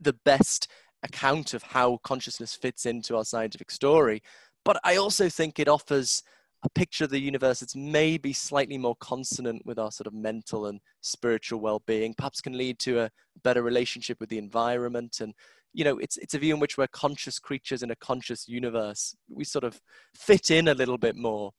[0.00, 0.68] the best
[1.02, 4.22] account of how consciousness fits into our scientific story.
[4.64, 6.22] But I also think it offers
[6.66, 10.66] a picture of the universe that's maybe slightly more consonant with our sort of mental
[10.66, 13.10] and spiritual well-being perhaps can lead to a
[13.42, 15.20] better relationship with the environment.
[15.20, 15.32] And
[15.72, 19.14] you know it's it's a view in which we're conscious creatures in a conscious universe.
[19.28, 19.80] We sort of
[20.14, 21.52] fit in a little bit more.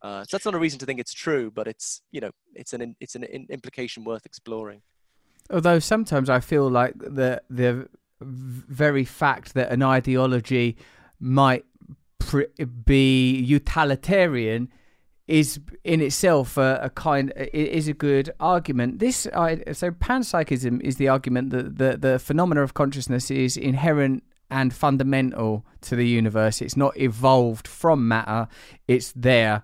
[0.00, 2.72] Uh, so that's not a reason to think it's true but it's you know it's
[2.72, 4.82] an it's an implication worth exploring.
[5.50, 7.88] Although sometimes I feel like the the
[8.20, 10.76] very fact that an ideology
[11.18, 11.64] might
[12.84, 14.68] be utilitarian
[15.28, 18.98] is in itself a, a kind is a good argument.
[18.98, 24.24] This I, so panpsychism is the argument that the the phenomena of consciousness is inherent
[24.50, 26.60] and fundamental to the universe.
[26.60, 28.48] It's not evolved from matter.
[28.86, 29.62] It's there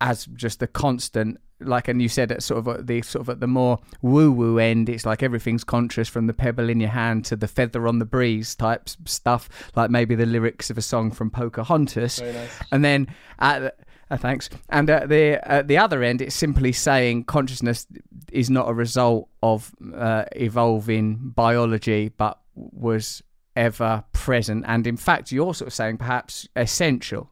[0.00, 3.28] as just a constant like and you said at sort of at the sort of
[3.28, 6.90] at the more woo woo end it's like everything's conscious from the pebble in your
[6.90, 10.82] hand to the feather on the breeze type stuff like maybe the lyrics of a
[10.82, 12.20] song from Pocahontas.
[12.20, 12.60] Nice.
[12.72, 13.76] and then at
[14.10, 14.50] uh, thanks.
[14.68, 17.86] And at the at the other end it's simply saying consciousness
[18.32, 23.22] is not a result of uh, evolving biology but was
[23.56, 24.64] ever present.
[24.66, 27.30] And in fact you're sort of saying perhaps essential.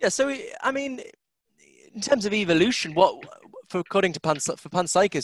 [0.00, 1.00] Yeah so i mean
[1.96, 3.24] in terms of evolution, what
[3.68, 4.68] for according to Pan, for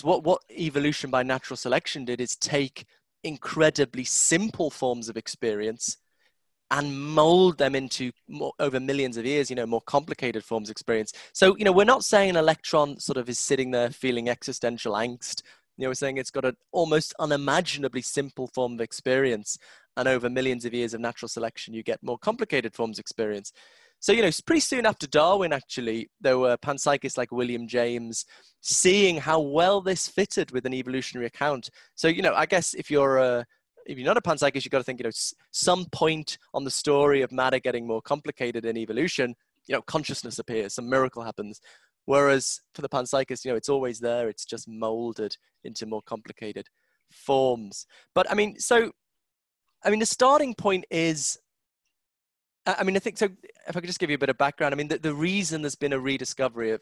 [0.02, 2.86] what what evolution by natural selection did is take
[3.22, 5.98] incredibly simple forms of experience
[6.70, 10.72] and mold them into more, over millions of years, you know, more complicated forms of
[10.72, 11.12] experience.
[11.34, 14.94] So, you know, we're not saying an electron sort of is sitting there feeling existential
[14.94, 15.42] angst.
[15.76, 19.58] You know, we're saying it's got an almost unimaginably simple form of experience.
[19.98, 23.52] And over millions of years of natural selection, you get more complicated forms of experience.
[24.02, 28.24] So, you know, pretty soon after Darwin, actually, there were panpsychists like William James
[28.60, 31.70] seeing how well this fitted with an evolutionary account.
[31.94, 33.46] So, you know, I guess if you're a
[33.86, 35.10] if you're not a panpsychist, you've got to think, you know,
[35.52, 39.36] some point on the story of matter getting more complicated in evolution,
[39.68, 41.60] you know, consciousness appears, some miracle happens.
[42.04, 44.28] Whereas for the panpsychist, you know, it's always there.
[44.28, 46.66] It's just molded into more complicated
[47.12, 47.86] forms.
[48.16, 48.90] But I mean, so,
[49.84, 51.38] I mean, the starting point is
[52.66, 53.28] I mean, I think so.
[53.68, 55.62] If I could just give you a bit of background, I mean, the, the reason
[55.62, 56.80] there's been a rediscovery of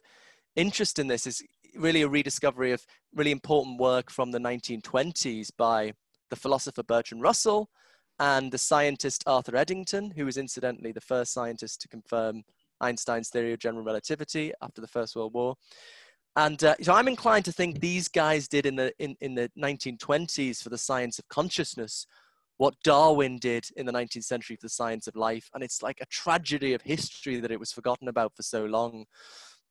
[0.56, 1.42] interest in this is
[1.74, 5.92] really a rediscovery of really important work from the 1920s by
[6.28, 7.70] the philosopher Bertrand Russell
[8.18, 12.42] and the scientist Arthur Eddington, who was incidentally the first scientist to confirm
[12.80, 15.56] Einstein's theory of general relativity after the First World War.
[16.36, 19.50] And uh, so I'm inclined to think these guys did in the in, in the
[19.58, 22.06] 1920s for the science of consciousness
[22.60, 25.48] what Darwin did in the 19th century for the science of life.
[25.54, 29.06] And it's like a tragedy of history that it was forgotten about for so long.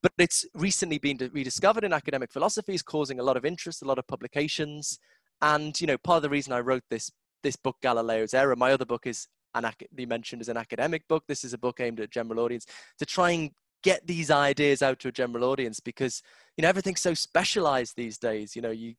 [0.02, 3.84] But it's recently been rediscovered in academic philosophy, is causing a lot of interest, a
[3.84, 4.98] lot of publications.
[5.40, 7.12] And, you know, part of the reason I wrote this,
[7.44, 11.22] this book, Galileo's Error, my other book is, an, you mentioned, is an academic book.
[11.28, 12.66] This is a book aimed at a general audience
[12.98, 13.50] to try and
[13.84, 16.24] get these ideas out to a general audience because,
[16.56, 18.56] you know, everything's so specialized these days.
[18.56, 18.94] You know, you,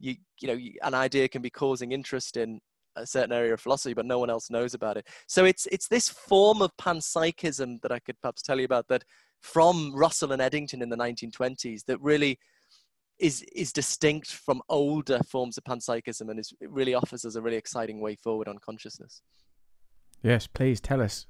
[0.00, 2.60] you, you know, an idea can be causing interest in
[2.98, 5.06] a certain area of philosophy, but no one else knows about it.
[5.26, 9.04] So it's it's this form of panpsychism that I could perhaps tell you about that
[9.40, 12.38] from Russell and Eddington in the 1920s that really
[13.18, 17.42] is is distinct from older forms of panpsychism and is, it really offers us a
[17.42, 19.22] really exciting way forward on consciousness.
[20.22, 21.26] Yes, please tell us.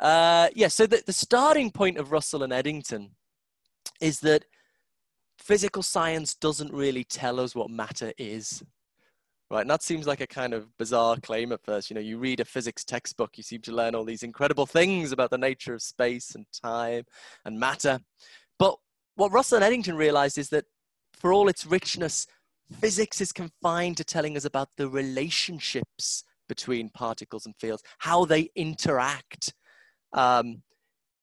[0.00, 3.10] Uh, yeah, so the, the starting point of Russell and Eddington
[4.00, 4.44] is that
[5.38, 8.62] physical science doesn't really tell us what matter is
[9.52, 9.60] right?
[9.60, 11.90] And that seems like a kind of bizarre claim at first.
[11.90, 15.12] You know, you read a physics textbook, you seem to learn all these incredible things
[15.12, 17.04] about the nature of space and time
[17.44, 18.00] and matter.
[18.58, 18.76] But
[19.14, 20.64] what Russell and Eddington realized is that
[21.12, 22.26] for all its richness,
[22.80, 28.48] physics is confined to telling us about the relationships between particles and fields, how they
[28.56, 29.52] interact.
[30.14, 30.62] Um,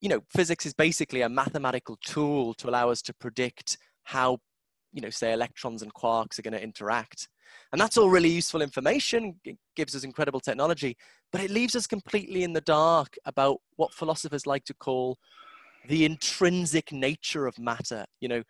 [0.01, 4.37] you know, physics is basically a mathematical tool to allow us to predict how,
[4.93, 7.27] you know, say electrons and quarks are going to interact.
[7.71, 9.39] And that's all really useful information.
[9.45, 10.97] It gives us incredible technology,
[11.31, 15.17] but it leaves us completely in the dark about what philosophers like to call
[15.87, 18.05] the intrinsic nature of matter.
[18.19, 18.43] You know,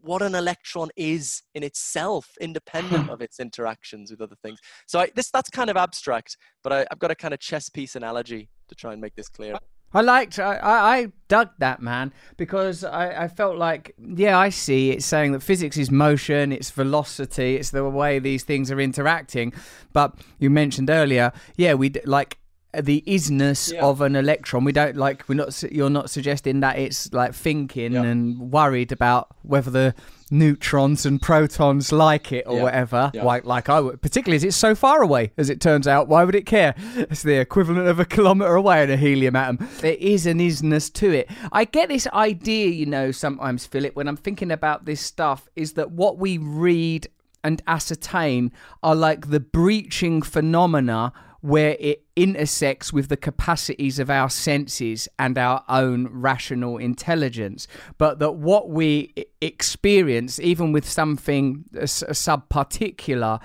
[0.00, 3.10] what an electron is in itself, independent hmm.
[3.10, 4.58] of its interactions with other things.
[4.86, 7.68] So I, this that's kind of abstract, but I, have got a kind of chess
[7.68, 9.58] piece analogy to try and make this clear.
[9.94, 14.90] I liked, I, I, dug that man because I, I felt like, yeah, I see.
[14.90, 19.52] It's saying that physics is motion, it's velocity, it's the way these things are interacting.
[19.92, 22.38] But you mentioned earlier, yeah, we like
[22.74, 23.84] uh, the isness Yeah.
[23.84, 24.64] of an electron.
[24.64, 28.02] We don't like we're not you're not suggesting that it's like thinking Yeah.
[28.02, 29.94] and worried about whether the
[30.34, 32.62] neutrons and protons like it or Yeah.
[32.64, 33.10] whatever.
[33.14, 33.24] Yeah.
[33.24, 36.08] Like like I would, particularly as it's so far away as it turns out.
[36.08, 36.74] Why would it care?
[36.96, 39.58] It's the equivalent of a kilometer away in a helium atom.
[39.80, 41.30] There is an isness to it.
[41.52, 45.72] I get this idea, you know, sometimes Philip, when I'm thinking about this stuff, is
[45.74, 47.08] that what we read
[47.42, 48.50] and ascertain
[48.82, 51.12] are like the breaching phenomena
[51.44, 57.68] where it intersects with the capacities of our senses and our own rational intelligence.
[57.98, 63.40] But that what we experience, even with something sub-particular,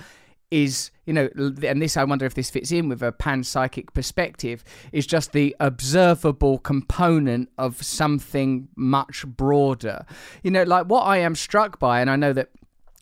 [0.49, 4.63] is you know and this i wonder if this fits in with a panpsychic perspective
[4.91, 10.03] is just the observable component of something much broader
[10.41, 12.49] you know like what i am struck by and i know that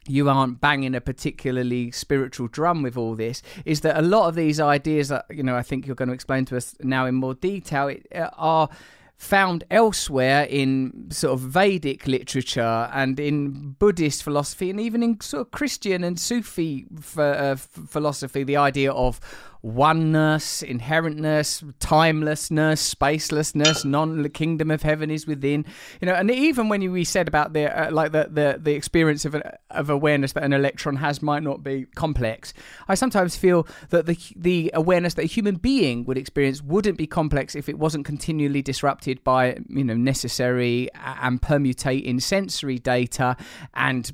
[0.08, 4.36] you aren't banging a particularly spiritual drum with all this is that a lot of
[4.36, 7.15] these ideas that you know I think you're going to explain to us now in
[7.15, 8.70] more detail uh, are
[9.17, 15.41] found elsewhere in sort of Vedic literature and in Buddhist philosophy and even in sort
[15.41, 16.86] of Christian and Sufi
[17.17, 19.20] uh, philosophy the idea of
[19.62, 25.65] oneness, inherentness, timelessness, spacelessness, non the kingdom of heaven is within.
[26.02, 29.26] You know, and even when we said about the uh, like the, the the experience
[29.26, 32.54] of an, of awareness that an electron has might not be complex.
[32.88, 37.08] I sometimes feel that the the awareness that a human being would experience wouldn't be
[37.08, 43.36] complex if it wasn't continually disrupted by you know necessary and permutating sensory data
[43.74, 44.12] and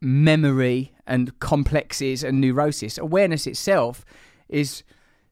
[0.00, 2.98] memory and complexes and neurosis.
[2.98, 4.04] Awareness itself
[4.48, 4.82] is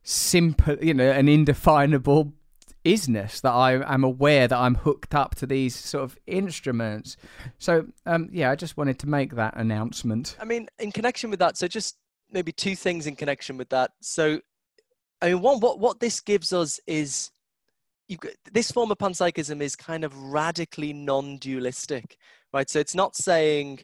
[0.03, 2.33] simple, you know, an indefinable
[2.85, 7.17] isness that I am aware that I'm hooked up to these sort of instruments.
[7.59, 10.37] So, um, yeah, I just wanted to make that announcement.
[10.41, 11.97] I mean, in connection with that, so just
[12.31, 13.91] maybe two things in connection with that.
[14.01, 14.41] So,
[15.21, 17.31] I mean, one, what what this gives us is,
[18.09, 18.17] you
[18.51, 22.17] this form of panpsychism is kind of radically non-dualistic,
[22.55, 22.71] right?
[22.71, 23.81] So it's not saying,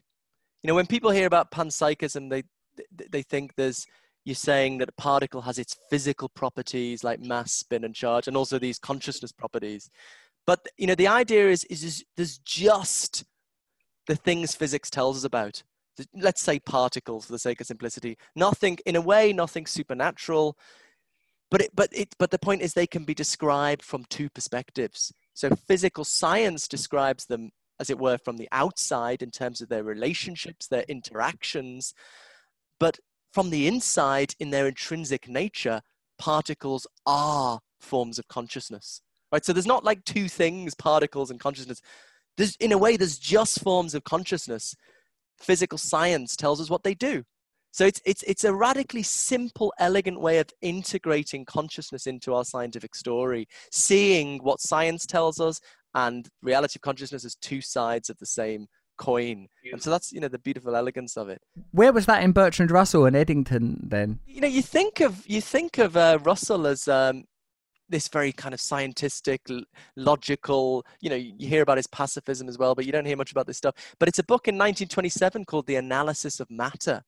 [0.63, 3.87] you know, when people hear about panpsychism, they- they think there's
[4.27, 8.37] you're saying that a particle has its physical properties like mass, spin, and charge, and
[8.37, 9.89] also these consciousness properties.
[10.47, 13.25] But you know, the idea is is, is there's just
[14.09, 15.63] the things physics tells us about.
[16.13, 18.19] Let's say particles for the sake of simplicity.
[18.35, 20.59] Nothing in a way nothing supernatural
[21.49, 25.13] but it, but it but the point is they can be described from two perspectives.
[25.35, 29.85] So physical science describes them as it were from the outside in terms of their
[29.85, 31.95] relationships their interactions
[32.79, 32.99] but
[33.37, 35.81] from the inside in their intrinsic nature
[36.19, 39.45] particles are forms of consciousness right?
[39.45, 41.81] So there's not like two things particles and consciousness.
[42.37, 44.75] There's in a way there's just forms of consciousness.
[45.39, 47.25] Physical science tells us what they do.
[47.73, 52.95] So it's it's it's a radically simple elegant way of integrating consciousness into our scientific
[52.95, 55.61] story seeing what science tells us
[55.95, 59.49] and reality of consciousness as two sides of the same coin.
[59.73, 61.41] And so that's you know the beautiful elegance of it.
[61.73, 64.21] Where was that in Bertrand Russell and Eddington then?
[64.37, 67.25] you know you think of you think of uh, russell as um,
[67.89, 69.41] this very kind of scientific
[69.97, 73.31] logical you know you hear about his pacifism as well but you don't hear much
[73.33, 73.75] about this stuff.
[73.99, 77.03] But it's a book in 1927 called the analysis of matter.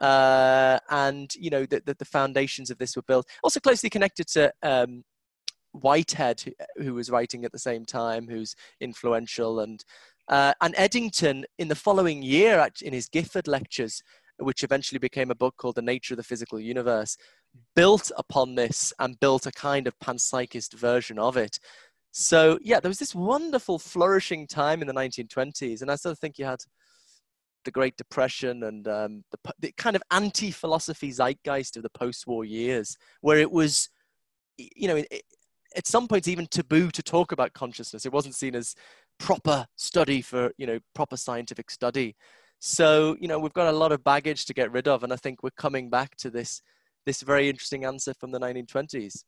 [0.00, 3.26] Uh, and you know the, the, the foundations of this were built.
[3.42, 5.02] Also closely connected to um,
[5.72, 9.84] whitehead who, who was writing at the same time who's influential and
[10.28, 14.02] uh, and eddington in the following year in his gifford lectures
[14.38, 17.16] which eventually became a book called the nature of the physical universe
[17.74, 21.58] built upon this and built a kind of panpsychist version of it.
[22.12, 26.18] So yeah, there was this wonderful flourishing time in the 1920s, and I sort of
[26.18, 26.60] think you had
[27.64, 32.96] the Great Depression and um, the, the kind of anti-philosophy zeitgeist of the post-war years,
[33.20, 33.90] where it was,
[34.56, 35.22] you know, it,
[35.76, 38.06] at some points even taboo to talk about consciousness.
[38.06, 38.74] It wasn't seen as
[39.18, 42.16] proper study for you know proper scientific study.
[42.60, 45.16] So you know we've got a lot of baggage to get rid of, and I
[45.16, 46.62] think we're coming back to this
[47.06, 49.24] this very interesting answer from the 1920s.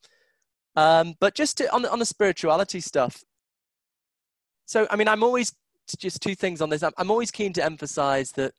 [0.76, 3.24] Um, but just to, on, the, on the spirituality stuff.
[4.66, 5.52] So, I mean, I'm always
[5.98, 6.82] just two things on this.
[6.82, 8.52] I'm, I'm always keen to emphasize that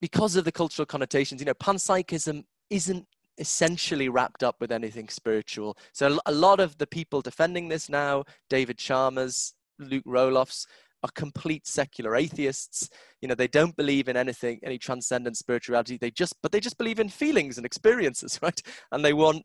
[0.00, 3.06] because of the cultural connotations, you know, panpsychism isn't
[3.38, 5.76] essentially wrapped up with anything spiritual.
[5.92, 10.66] So, a lot of the people defending this now, David Chalmers, Luke Roelofs,
[11.02, 12.88] are complete secular atheists.
[13.20, 15.96] You know they don't believe in anything any transcendent spirituality.
[15.96, 18.60] They just but they just believe in feelings and experiences right?
[18.92, 19.44] And they want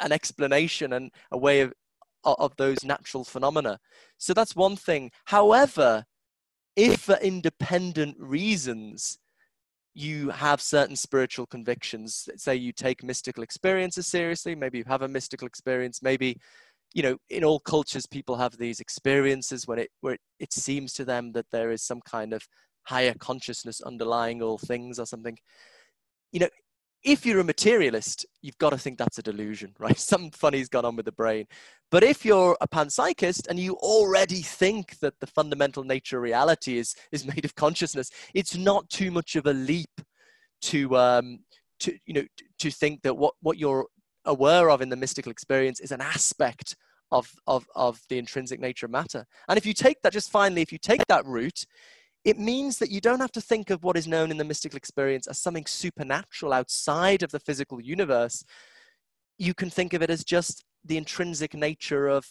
[0.00, 1.72] an explanation and a way of
[2.24, 3.78] of those natural phenomena.
[4.18, 5.10] So that's one thing.
[5.26, 6.04] However
[6.76, 9.18] if for independent reasons
[9.94, 12.28] you have certain spiritual convictions.
[12.36, 16.40] Say you take mystical experiences seriously, maybe you have a mystical experience, maybe
[16.94, 21.04] you know in all cultures people have these experiences when it where it, seems to
[21.04, 22.46] them that there is some kind of
[22.84, 25.36] higher consciousness underlying all things or something.
[26.32, 26.48] You know
[27.02, 29.98] if you're a materialist you've got to think that's a delusion right?
[29.98, 31.46] Something funny's gone on with the brain.
[31.90, 36.78] But if you're a panpsychist and you already think that the fundamental nature of reality
[36.78, 40.00] is is made of consciousness it's not too much of a leap
[40.62, 41.40] to um
[41.80, 42.24] to you know
[42.58, 43.86] to think that what what you're
[44.24, 46.76] aware of in the mystical experience is an aspect
[47.10, 49.26] of, of, of the intrinsic nature of matter.
[49.48, 51.64] And if you take that, just finally, if you take that route,
[52.24, 54.76] it means that you don't have to think of what is known in the mystical
[54.76, 58.44] experience as something supernatural outside of the physical universe.
[59.38, 62.26] You can think of it as just the intrinsic nature of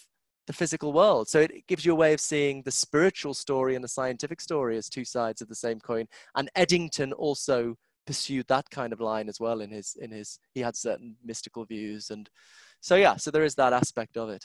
[0.46, 1.28] the physical world.
[1.28, 4.76] So it gives you a way of seeing the spiritual story and the scientific story
[4.76, 6.06] as two sides of the same coin.
[6.34, 10.60] And Eddington also pursued that kind of line as well in his in his he
[10.60, 12.28] had certain mystical views and
[12.80, 14.44] so yeah so there is that aspect of it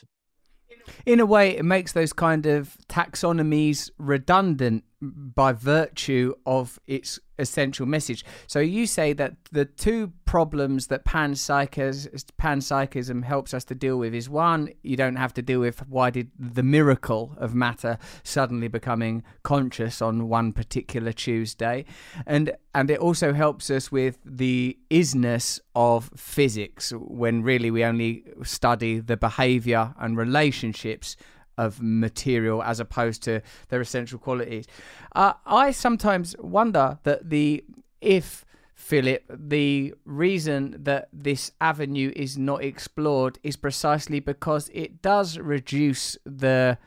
[1.06, 7.86] in a way, it makes those kind of taxonomies redundant by virtue of its essential
[7.86, 8.26] message.
[8.48, 14.14] So you say that the two problems that panpsychism, panpsychism helps us to deal with
[14.14, 18.68] is one, you don't have to deal with why did the miracle of matter suddenly
[18.68, 21.86] becoming conscious on one particular Tuesday,
[22.26, 28.24] and and it also helps us with the isness of physics when really we only
[28.44, 31.16] study the behavior and relationships
[31.60, 34.66] of material as opposed to their essential qualities.
[35.16, 37.64] Uh, I sometimes wonder that the
[38.02, 45.38] if Philip, the reason that this avenue is not explored is precisely because it does
[45.38, 46.78] reduce the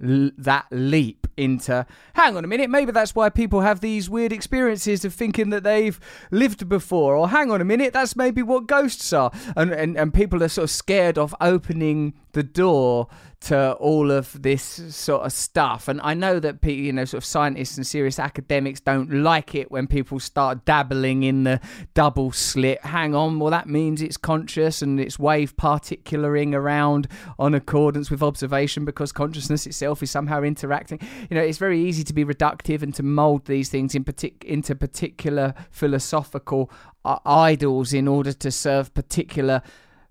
[0.00, 5.04] that leap into hang on a minute maybe that's why people have these weird experiences
[5.04, 6.00] of thinking that they've
[6.32, 10.12] lived before or hang on a minute that's maybe what ghosts are and and, and
[10.12, 13.06] people are sort of scared of opening the door
[13.44, 15.86] to all of this sort of stuff.
[15.86, 19.70] And I know that you know, sort of scientists and serious academics don't like it
[19.70, 21.60] when people start dabbling in the
[21.92, 22.82] double slit.
[22.82, 27.06] Hang on, well that means it's conscious and it's wave particularing around
[27.38, 30.98] on accordance with observation because consciousness itself is somehow interacting.
[31.28, 34.42] You know, it's very easy to be reductive and to mold these things in partic-
[34.44, 36.70] into particular philosophical
[37.04, 39.60] uh, idols in order to serve particular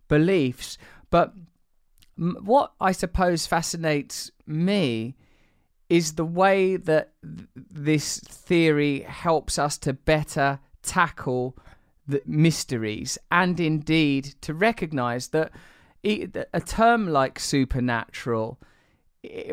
[0.08, 0.78] beliefs.
[1.10, 1.34] But
[2.18, 5.16] what I suppose fascinates me
[5.90, 11.58] is the way that th- this theory helps us to better tackle
[12.08, 15.52] the mysteries and indeed to recognize that
[16.04, 18.60] a term like supernatural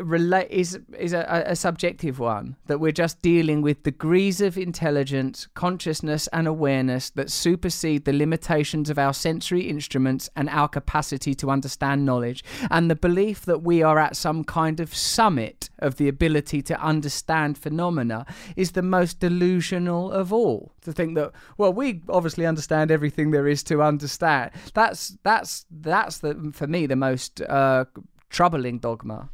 [0.01, 5.47] relate is is a, a, subjective one that we're just dealing with degrees of intelligence,
[5.53, 11.49] consciousness, and awareness that supersede the limitations of our sensory instruments and our capacity to
[11.49, 16.09] understand knowledge, and the belief that we are at some kind of summit of the
[16.09, 18.25] ability to understand phenomena
[18.57, 20.73] is the most delusional of all.
[20.81, 24.51] To think that well, we obviously understand everything there is to understand.
[24.73, 27.85] That's that's that's the for me the most uh,
[28.29, 29.29] troubling dogma.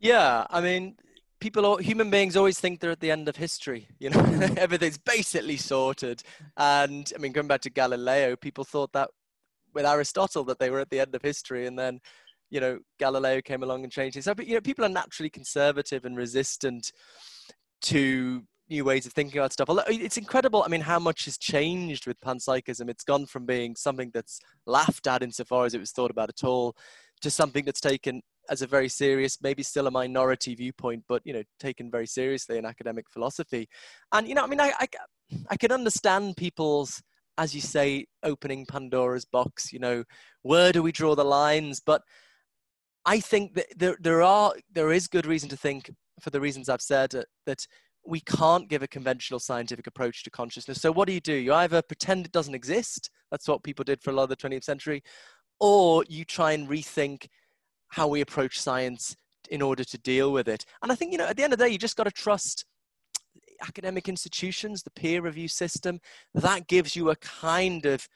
[0.00, 0.96] Yeah, I mean,
[1.40, 3.88] people, human beings always think they're at the end of history.
[3.98, 4.20] You know,
[4.56, 6.22] everything's basically sorted.
[6.56, 9.10] And I mean, going back to Galileo, people thought that
[9.74, 12.00] with Aristotle that they were at the end of history, and then
[12.50, 14.24] you know Galileo came along and changed it.
[14.24, 16.92] So, but you know, people are naturally conservative and resistant
[17.82, 19.68] to new ways of thinking about stuff.
[19.88, 20.62] It's incredible.
[20.62, 22.88] I mean, how much has changed with panpsychism?
[22.88, 26.44] It's gone from being something that's laughed at insofar as it was thought about at
[26.44, 26.76] all,
[27.22, 31.32] to something that's taken as a very serious, maybe still a minority viewpoint, but you
[31.32, 33.68] know, taken very seriously in academic philosophy.
[34.12, 34.88] And you know, I mean, I, I,
[35.50, 37.02] I can understand people's,
[37.36, 39.72] as you say, opening Pandora's box.
[39.72, 40.04] You know,
[40.42, 41.80] where do we draw the lines?
[41.84, 42.02] But
[43.04, 45.90] I think that there, there are, there is good reason to think,
[46.20, 47.66] for the reasons I've said, uh, that
[48.06, 50.80] we can't give a conventional scientific approach to consciousness.
[50.80, 51.34] So what do you do?
[51.34, 53.10] You either pretend it doesn't exist.
[53.30, 55.02] That's what people did for a lot of the 20th century,
[55.60, 57.28] or you try and rethink
[57.88, 59.16] how we approach science
[59.50, 60.64] in order to deal with it.
[60.82, 62.10] And I think, you know, at the end of the day, you just got to
[62.10, 62.64] trust
[63.66, 66.00] academic institutions, the peer review system.
[66.34, 68.06] That gives you a kind of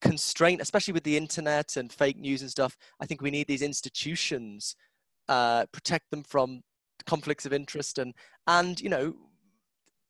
[0.00, 2.76] constraint, especially with the internet and fake news and stuff.
[3.00, 4.76] I think we need these institutions,
[5.28, 6.62] uh, protect them from
[7.06, 8.14] conflicts of interest and,
[8.46, 9.14] and, you know,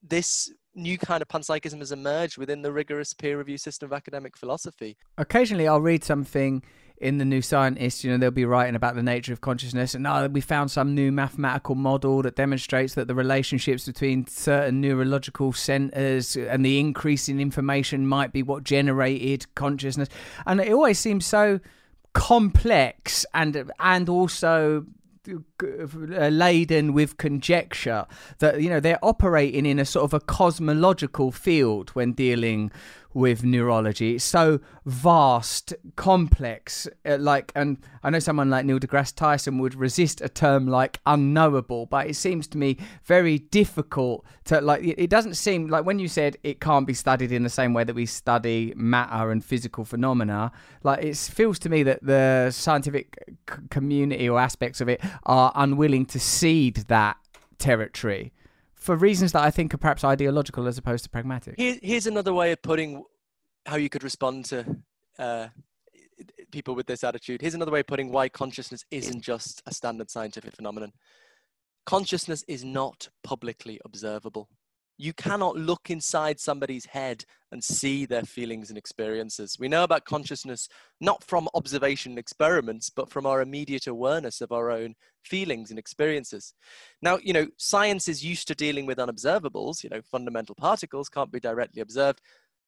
[0.03, 4.37] this new kind of panpsychism has emerged within the rigorous peer review system of academic
[4.37, 4.97] philosophy.
[5.19, 6.63] Occasionally, I'll read something
[6.99, 10.07] in the New Scientist, you know, they'll be writing about the nature of consciousness, and
[10.07, 15.53] oh, we found some new mathematical model that demonstrates that the relationships between certain neurological
[15.53, 20.09] centers and the increase in information might be what generated consciousness.
[20.47, 21.61] And it always seems so
[22.15, 24.87] complex and and also
[25.29, 28.07] uh, laden with conjecture
[28.39, 32.71] that you know they're operating in a sort of a cosmological field when dealing
[33.17, 34.17] with neurology.
[34.17, 36.87] It's so vast, complex.
[37.07, 41.01] Uh, like, and I know someone like Neil deGrasse Tyson would resist a term like
[41.07, 44.85] unknowable, but it seems to me very difficult to like.
[44.85, 47.85] It doesn't seem like when you said it can't be studied in the same way
[47.85, 50.53] that we study matter and physical phenomena.
[50.83, 53.17] Like, it feels to me that the scientific
[53.71, 57.17] community or aspects of it are unwilling to cede that
[57.59, 58.35] territory
[58.77, 61.57] for reasons that I think are perhaps ideological as opposed to pragmatic.
[61.57, 63.03] Here, here's another way of putting
[63.65, 64.65] how you could respond to
[65.19, 65.49] uh,
[66.53, 67.41] people with this attitude.
[67.41, 70.93] Here's another way of putting why consciousness isn't just a standard scientific phenomenon.
[71.85, 74.49] Consciousness is not publicly observable.
[74.99, 79.57] You cannot look inside somebody's head and see their feelings and experiences.
[79.59, 80.69] We know about consciousness
[81.01, 85.79] not from observation and experiments, but from our immediate awareness of our own feelings and
[85.79, 86.55] experiences.
[87.03, 91.33] Now, you know, science is used to dealing with unobservables, you know, fundamental particles can't
[91.33, 92.21] be directly observed,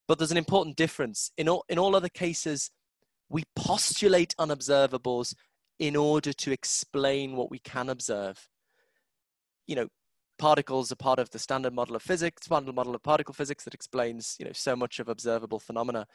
[0.06, 1.30] but there's an important difference.
[1.38, 2.70] In all, in all other cases,
[3.28, 5.34] we postulate unobservables
[5.78, 8.48] in order to explain what we can observe.
[9.66, 9.88] You know,
[10.38, 13.74] particles are part of the standard model of physics, standard model of particle physics that
[13.74, 16.06] explains, you know, so much of observable phenomena.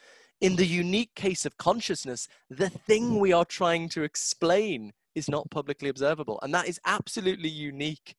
[0.42, 5.52] In the unique case of consciousness, the thing we are trying to explain is not
[5.52, 6.40] publicly observable.
[6.42, 8.16] And that is absolutely unique.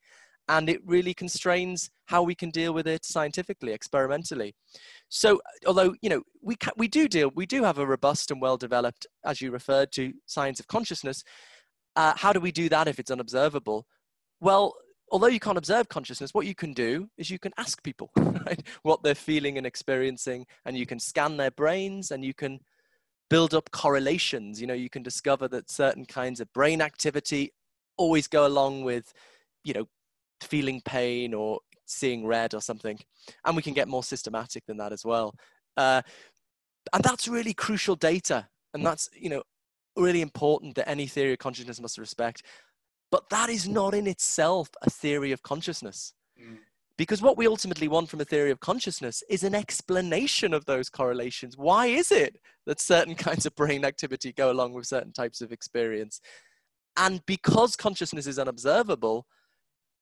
[0.46, 4.55] And it really constrains how we can deal with it scientifically, experimentally.
[5.09, 8.42] So, although you know we ca- we do deal, we do have a robust and
[8.42, 11.24] well-developed, as you referred to, science of consciousness.
[11.96, 13.86] Uh, how do we do that if it's unobservable?
[14.40, 14.74] Well,
[15.14, 18.60] although you can't observe consciousness, what you can do is you can ask people right,
[18.82, 22.58] what they're feeling and experiencing, and you can scan their brains and you can
[23.30, 24.60] build up correlations.
[24.60, 27.52] You know, you can discover that certain kinds of brain activity
[27.96, 29.12] always go along with,
[29.62, 29.86] you know,
[30.40, 32.98] feeling pain or seeing red or something.
[33.46, 35.36] And we can get more systematic than that as well.
[35.76, 36.02] Uh,
[36.92, 38.48] and that's really crucial data.
[38.74, 39.44] And that's, you know,
[39.96, 42.42] really important that any theory of consciousness must respect.
[43.14, 46.14] But that is not in itself a theory of consciousness.
[46.36, 46.58] Mm.
[46.98, 50.90] Because what we ultimately want from a theory of consciousness is an explanation of those
[50.90, 51.56] correlations.
[51.56, 55.52] Why is it that certain kinds of brain activity go along with certain types of
[55.52, 56.20] experience?
[56.96, 59.28] And because consciousness is unobservable,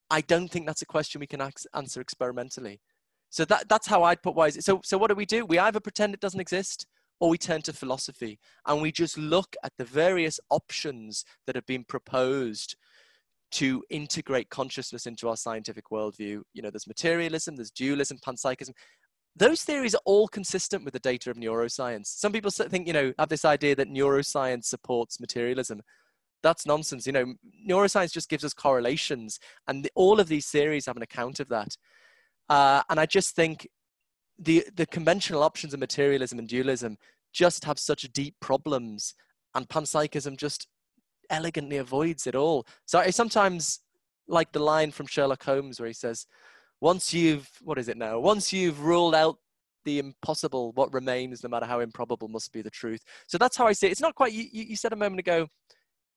[0.08, 2.80] I don't think that's a question we can answer experimentally.
[3.28, 4.64] So that, that's how I'd put why is it.
[4.64, 5.44] So, so what do we do?
[5.44, 6.86] We either pretend it doesn't exist
[7.20, 11.66] or we turn to philosophy and we just look at the various options that have
[11.66, 12.74] been proposed
[13.53, 16.42] to integrate consciousness into our scientific worldview.
[16.55, 18.72] You know, there's materialism, there's dualism, panpsychism.
[19.36, 22.07] Those theories are all consistent with the data of neuroscience.
[22.07, 25.80] Some people think, you know, have this idea that neuroscience supports materialism.
[26.42, 27.07] That's nonsense.
[27.07, 27.34] You know,
[27.68, 29.38] neuroscience just gives us correlations,
[29.68, 31.76] and the, all of these theories have an account of that.
[32.48, 33.68] Uh, and I just think
[34.38, 36.96] the the conventional options of materialism and dualism
[37.32, 39.14] just have such deep problems,
[39.55, 40.66] and panpsychism just
[41.33, 42.66] elegantly avoids it all.
[42.87, 43.80] So I sometimes
[44.28, 46.26] like the line from Sherlock Holmes where he says,
[46.80, 48.20] once you've, what is it now?
[48.20, 49.37] Once you've ruled out
[49.85, 53.01] the impossible, what remains, no matter how improbable, must be the truth.
[53.26, 53.91] So that's how I see it.
[53.91, 55.49] It's not quite, you, you said a moment ago,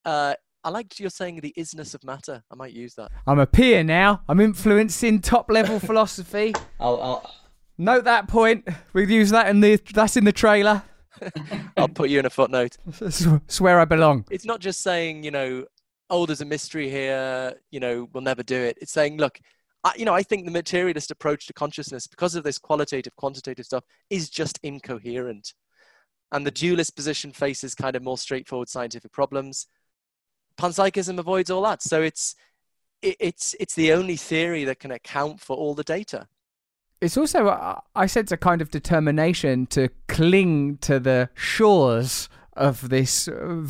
[0.03, 2.43] uh, I liked your saying the isness of matter.
[2.51, 3.11] I might use that.
[3.27, 4.23] I'm a peer now.
[4.27, 6.53] I'm influencing top level philosophy.
[6.79, 7.35] I'll, I'll...
[7.77, 8.67] Note that point.
[8.93, 10.81] We'll use that in the that's in the trailer.
[11.77, 12.77] I'll put you in a footnote.
[13.47, 14.25] Swear I belong.
[14.29, 15.65] It's not just saying, you know,
[16.09, 18.77] oh, there's a mystery here, you know, we'll never do it.
[18.81, 19.39] It's saying, look,
[19.83, 23.65] I, you know, I think the materialist approach to consciousness, because of this qualitative, quantitative
[23.65, 25.53] stuff, is just incoherent.
[26.31, 29.67] And the dualist position faces kind of more straightforward scientific problems.
[30.57, 31.81] Panpsychism avoids all that.
[31.81, 32.35] So it's,
[33.01, 36.27] it, it's, it's the only theory that can account for all the data
[37.01, 43.27] it's also I sense a kind of determination to cling to the shores of this
[43.27, 43.61] uh,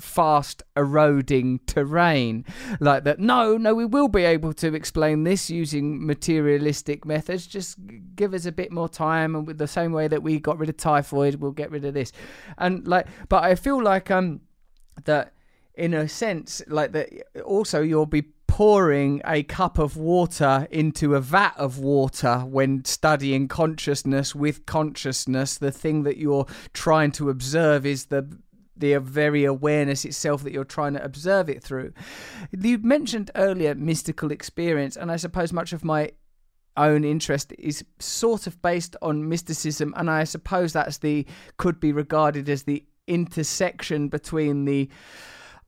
[0.00, 2.44] fast eroding terrain.
[2.80, 7.46] Like that no no we will be able to explain this using materialistic methods.
[7.46, 7.78] Just
[8.16, 10.68] give us a bit more time and with the same way that we got rid
[10.68, 12.12] of typhoid we'll get rid of this.
[12.58, 14.40] And like but i feel like um
[15.04, 15.32] that
[15.74, 17.08] in a sense like that
[17.44, 23.46] also you'll be pouring a cup of water into a vat of water when studying
[23.46, 25.58] consciousness with consciousness.
[25.58, 28.36] The thing that you're trying to observe is the
[28.76, 31.92] the very awareness itself that you're trying to observe it through.
[32.56, 36.12] You mentioned earlier mystical experience, and I suppose much of my
[36.76, 41.26] own interest is sort of based on mysticism, and I suppose that's the
[41.56, 44.88] could be regarded as the intersection between the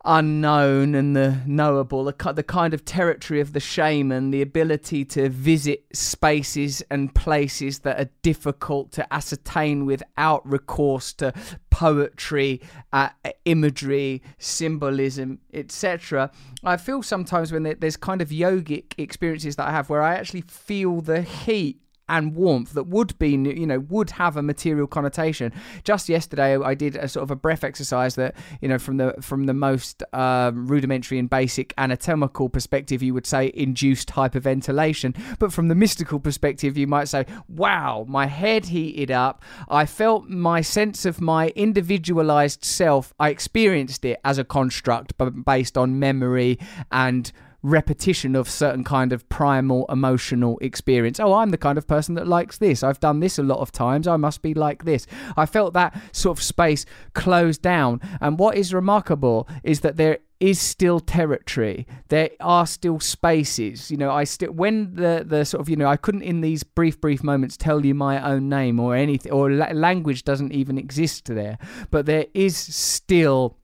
[0.05, 5.85] unknown and the knowable, the, kind of territory of the shaman, the ability to visit
[5.93, 11.33] spaces and places that are difficult to ascertain without recourse to
[11.71, 12.61] poetry,
[12.93, 13.11] uh,
[13.45, 16.31] imagery, symbolism, etc.
[16.65, 20.43] I feel sometimes when there's kind of yogic experiences that I have where I actually
[20.43, 21.81] feel the heat
[22.11, 25.53] and warmth that would be, you know, would have a material connotation.
[25.85, 29.15] Just yesterday, I did a sort of a breath exercise that, you know, from the
[29.21, 35.53] from the most um, rudimentary and basic anatomical perspective, you would say induced hyperventilation, but
[35.53, 39.43] from the mystical perspective, you might say, wow, my head heated up.
[39.69, 43.15] I felt my sense of my individualized self.
[43.21, 46.59] I experienced it as a construct, but based on memory
[46.91, 47.31] and
[47.63, 51.21] repetition of certain kind of primal emotional experience.
[51.21, 52.83] Oh, I'm the kind of person that likes this.
[52.83, 54.07] I've done this a lot of times.
[54.07, 55.07] I must be like this.
[55.37, 58.01] I felt that sort of space closed down.
[58.21, 61.87] And what is remarkable is that there is still territory.
[62.09, 63.91] There are still spaces.
[63.91, 66.63] You know, I still when the the sort of you know I couldn't in these
[66.63, 70.79] brief brief moments tell you my own name or anything or la- language doesn't even
[70.79, 71.59] exist there.
[71.91, 73.59] But there is still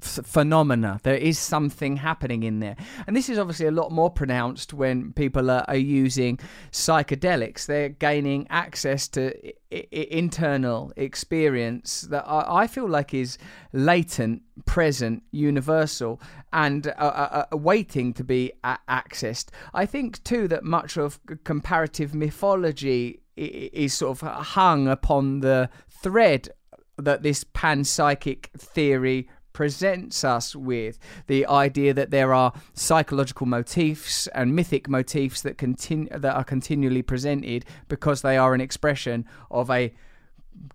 [0.00, 1.00] phenomena.
[1.02, 2.76] There is something happening in there.
[3.06, 6.38] And this is obviously a lot more pronounced when people are, are using
[6.72, 7.66] psychedelics.
[7.66, 9.34] They're gaining access to
[9.72, 13.38] I- I- internal experience that I, I, feel like is
[13.72, 16.20] latent, present, universal,
[16.52, 19.48] and uh, uh, uh, waiting to be a- accessed.
[19.74, 26.48] I think, too, that much of comparative mythology is sort of hung upon the thread
[26.96, 29.28] that this panpsychic theory
[29.58, 36.08] presents us with the idea that there are psychological motifs and mythic motifs that continue
[36.16, 39.92] that are continually presented because they are an expression of a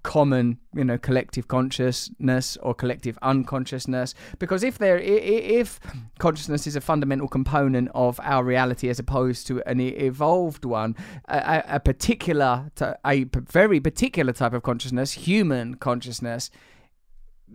[0.02, 4.14] common you know collective consciousness or collective unconsciousness.
[4.38, 5.80] Because if there if
[6.20, 10.94] consciousness is a fundamental component of our reality as opposed to an evolved one
[11.30, 12.70] a, a particular
[13.06, 16.52] a very particular type of consciousness human consciousness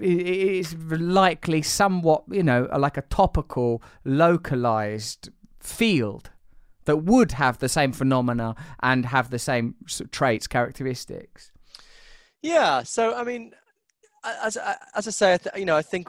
[0.00, 5.30] is likely somewhat, you know, like a topical, localized
[5.60, 6.30] field
[6.84, 9.74] that would have the same phenomena and have the same
[10.10, 11.52] traits, characteristics.
[12.42, 12.82] Yeah.
[12.82, 13.52] So, I mean,
[14.24, 14.56] as
[14.94, 16.08] as I say, you know, I think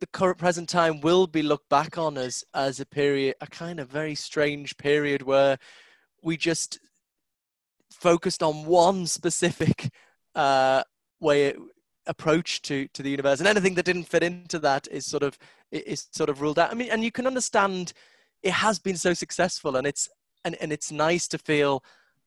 [0.00, 3.80] the current present time will be looked back on as as a period, a kind
[3.80, 5.58] of very strange period where
[6.22, 6.78] we just
[7.90, 9.90] focused on one specific
[10.34, 10.82] uh,
[11.20, 11.54] way
[12.06, 15.38] approach to to the universe and anything that didn't fit into that is sort of
[15.70, 16.70] is sort of ruled out.
[16.70, 17.92] I mean and you can understand
[18.42, 20.08] it has been so successful and it's
[20.44, 21.82] and, and it's nice to feel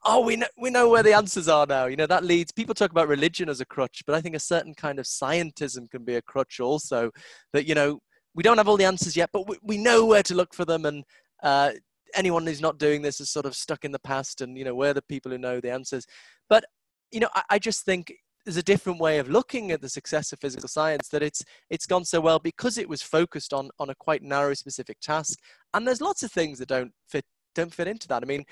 [0.06, 1.86] oh we know we know where the answers are now.
[1.86, 4.40] You know that leads people talk about religion as a crutch but i think a
[4.40, 7.12] certain kind of scientism can be a crutch also
[7.54, 8.00] that you know
[8.34, 10.66] we don't have all the answers yet but we, we know where to look for
[10.66, 11.04] them and
[11.44, 11.72] uh,
[12.16, 14.74] anyone who's not doing this is sort of stuck in the past and you know
[14.74, 16.06] we're the people who know the answers.
[16.50, 16.66] But
[17.12, 18.14] you know I, I just think
[18.46, 21.86] there's a different way of looking at the success of physical science that it's it's
[21.86, 25.40] gone so well because it was focused on on a quite narrow specific task
[25.74, 27.26] and there's lots of things that don't fit
[27.56, 28.44] don't fit into that i mean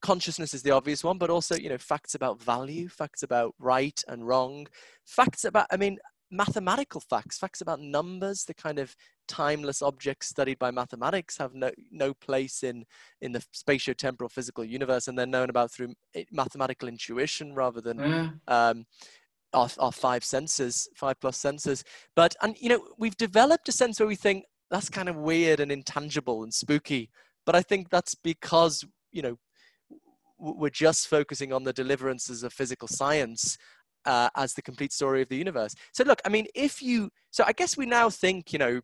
[0.00, 4.02] consciousness is the obvious one but also you know facts about value facts about right
[4.08, 4.66] and wrong
[5.04, 5.98] facts about i mean
[6.30, 8.94] mathematical facts facts about numbers the kind of
[9.28, 12.84] timeless objects studied by mathematics have no, no place in
[13.20, 15.94] in the spatio-temporal physical universe and they're known about through
[16.30, 18.40] mathematical intuition rather than mm.
[18.48, 18.84] um,
[19.52, 21.84] our, our five senses, five plus senses.
[22.14, 25.60] But, and you know, we've developed a sense where we think that's kind of weird
[25.60, 27.10] and intangible and spooky.
[27.46, 29.38] But I think that's because, you know,
[30.38, 33.56] we're just focusing on the deliverances of physical science
[34.04, 35.74] uh, as the complete story of the universe.
[35.92, 38.80] So, look, I mean, if you, so I guess we now think, you know,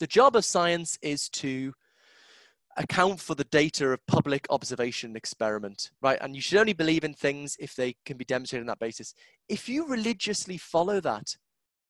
[0.00, 1.72] the job of science is to
[2.76, 6.18] account for the data of public observation experiment, right?
[6.20, 9.14] And you should only believe in things if they can be demonstrated on that basis.
[9.48, 11.36] If you religiously follow that,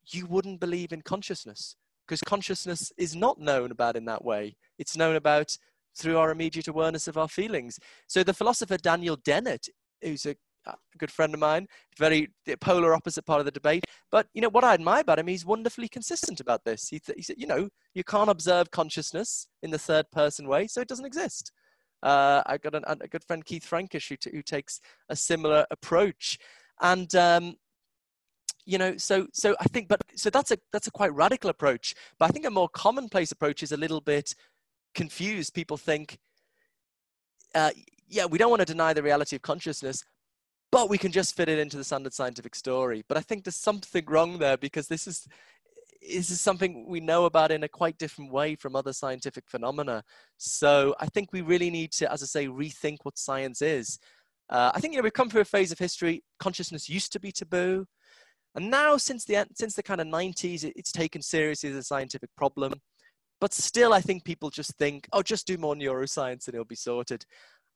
[0.08, 1.76] you wouldn't believe in consciousness
[2.06, 4.56] because consciousness is not known about in that way.
[4.78, 5.56] It's known about
[5.96, 7.78] through our immediate awareness of our feelings.
[8.06, 9.68] So the philosopher Daniel Dennett,
[10.02, 10.36] who's a
[10.66, 11.66] a good friend of mine,
[11.98, 12.28] very
[12.60, 13.84] polar opposite part of the debate.
[14.10, 16.88] But you know what I admire about him, he's wonderfully consistent about this.
[16.88, 20.66] He, th- he said, you know, you can't observe consciousness in the third person way,
[20.66, 21.52] so it doesn't exist.
[22.02, 25.66] Uh, I got an, a good friend Keith Frankish who, t- who takes a similar
[25.70, 26.38] approach,
[26.80, 27.56] and um,
[28.66, 31.94] you know so so i think but so that's a that's a quite radical approach
[32.18, 34.34] but i think a more commonplace approach is a little bit
[34.94, 36.18] confused people think
[37.54, 37.70] uh,
[38.08, 40.04] yeah we don't want to deny the reality of consciousness
[40.72, 43.56] but we can just fit it into the standard scientific story but i think there's
[43.56, 45.26] something wrong there because this is
[46.02, 50.02] this is something we know about in a quite different way from other scientific phenomena
[50.36, 53.98] so i think we really need to as i say rethink what science is
[54.50, 57.20] uh, i think you know we've come through a phase of history consciousness used to
[57.20, 57.86] be taboo
[58.56, 61.82] and now, since the since the kind of 90s, it, it's taken seriously as a
[61.82, 62.72] scientific problem.
[63.38, 66.74] But still, I think people just think, oh, just do more neuroscience and it'll be
[66.74, 67.26] sorted.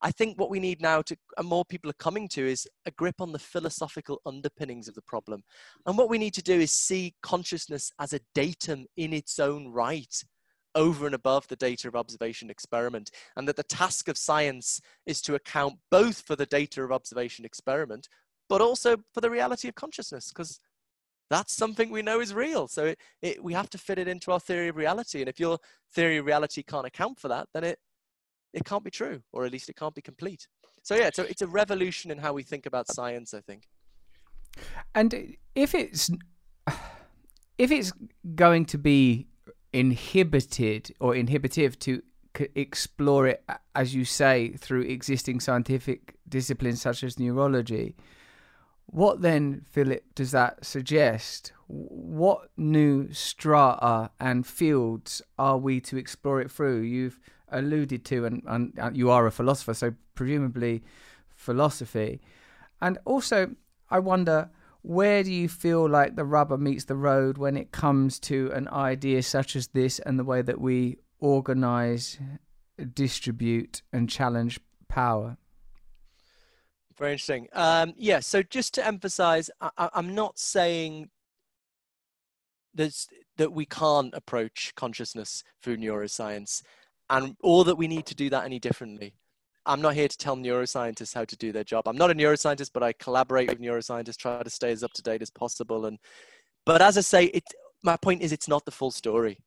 [0.01, 2.91] I think what we need now to, and more people are coming to, is a
[2.91, 5.43] grip on the philosophical underpinnings of the problem.
[5.85, 9.67] And what we need to do is see consciousness as a datum in its own
[9.67, 10.23] right,
[10.73, 13.11] over and above the data of observation experiment.
[13.35, 17.45] And that the task of science is to account both for the data of observation
[17.45, 18.07] experiment,
[18.49, 20.59] but also for the reality of consciousness, because
[21.29, 22.67] that's something we know is real.
[22.67, 25.21] So it, it, we have to fit it into our theory of reality.
[25.21, 25.59] And if your
[25.93, 27.79] theory of reality can't account for that, then it,
[28.53, 30.47] it can't be true, or at least it can't be complete.
[30.83, 33.67] So yeah, so it's a revolution in how we think about science, I think.
[34.95, 36.11] And if it's
[37.57, 37.93] if it's
[38.35, 39.27] going to be
[39.73, 42.01] inhibited or inhibitive to
[42.55, 43.43] explore it,
[43.75, 47.95] as you say, through existing scientific disciplines such as neurology,
[48.85, 51.53] what then, Philip, does that suggest?
[51.67, 56.81] What new strata and fields are we to explore it through?
[56.81, 57.19] You've
[57.51, 60.83] alluded to, and, and you are a philosopher, so presumably
[61.35, 62.21] philosophy.
[62.81, 63.55] And also,
[63.89, 64.49] I wonder,
[64.81, 68.67] where do you feel like the rubber meets the road when it comes to an
[68.69, 72.19] idea such as this and the way that we organize,
[72.93, 75.37] distribute, and challenge power?
[76.97, 77.47] Very interesting.
[77.53, 81.09] Um, yeah, so just to emphasize, I, am not saying
[82.75, 86.61] that we can't approach consciousness through neuroscience
[87.11, 89.13] and or that we need to do that any differently.
[89.65, 91.87] I'm not here to tell neuroscientists how to do their job.
[91.87, 95.03] I'm not a neuroscientist, but I collaborate with neuroscientists, try to stay as up to
[95.03, 95.85] date as possible.
[95.85, 95.99] And
[96.65, 97.43] but as I say, it
[97.83, 99.37] my point is it's not the full story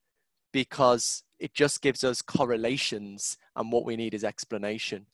[0.53, 5.07] because it just gives us correlations and what we need is explanation.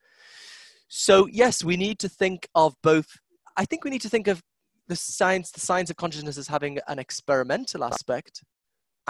[0.88, 3.07] So yes, we need to think of both.
[3.57, 4.42] I think we need to think of
[4.88, 8.42] the science, the science of consciousness as having an experimental aspect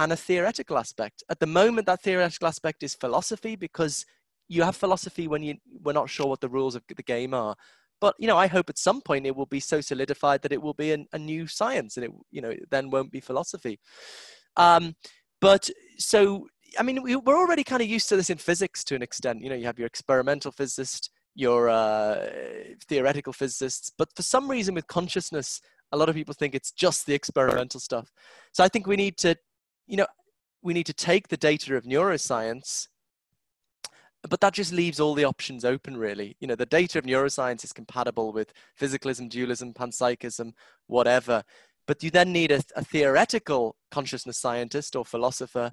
[0.00, 1.22] and a theoretical aspect.
[1.28, 4.06] At the moment, that theoretical aspect is philosophy because
[4.48, 7.54] you have philosophy when you we're not sure what the rules of the game are.
[8.00, 10.62] But you know, I hope at some point it will be so solidified that it
[10.62, 13.78] will be an, a new science, and it you know then won't be philosophy.
[14.56, 14.96] Um,
[15.40, 16.46] but so
[16.78, 19.42] I mean, we, we're already kind of used to this in physics to an extent.
[19.42, 22.26] You know, you have your experimental physicist, your uh,
[22.88, 23.92] theoretical physicists.
[23.96, 25.60] But for some reason, with consciousness,
[25.92, 28.12] a lot of people think it's just the experimental stuff.
[28.52, 29.36] So I think we need to,
[29.90, 30.06] you know,
[30.62, 32.86] we need to take the data of neuroscience,
[34.22, 36.36] but that just leaves all the options open, really.
[36.38, 40.52] You know, the data of neuroscience is compatible with physicalism, dualism, panpsychism,
[40.86, 41.42] whatever.
[41.88, 45.72] But you then need a, a theoretical consciousness scientist or philosopher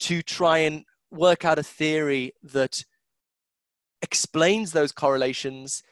[0.00, 2.84] to try and work out a theory that
[4.02, 5.82] explains those correlations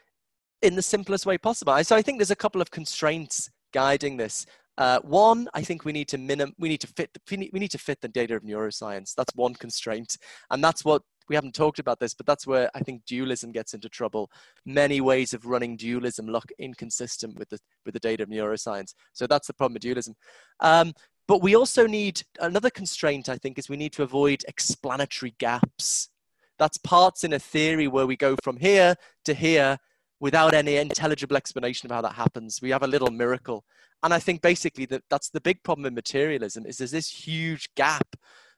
[0.63, 1.85] in the simplest way possible.
[1.85, 4.47] So I think there's a couple of constraints guiding this.
[4.79, 7.71] Uh, one, I think we need to minim- we need to fit the, we need
[7.71, 9.15] to fit the data of neuroscience.
[9.15, 10.17] That's one constraint,
[10.51, 13.75] and that's what we haven't talked about this, but that's where I think dualism gets
[13.75, 14.31] into trouble.
[14.65, 18.95] Many ways of running dualism look inconsistent with the with the data of neuroscience.
[19.13, 20.15] So that's the problem with dualism.
[20.61, 20.93] Um,
[21.29, 23.29] but we also need another constraint.
[23.29, 26.11] I think is we need to avoid explanatory gaps
[26.59, 29.79] that's parts in a theory where we go from here to here
[30.21, 32.61] without any intelligible explanation of how that happens.
[32.63, 33.65] We have a little miracle.
[34.03, 37.69] And I think basically that that's the big problem in materialism is there's this huge
[37.75, 38.17] gap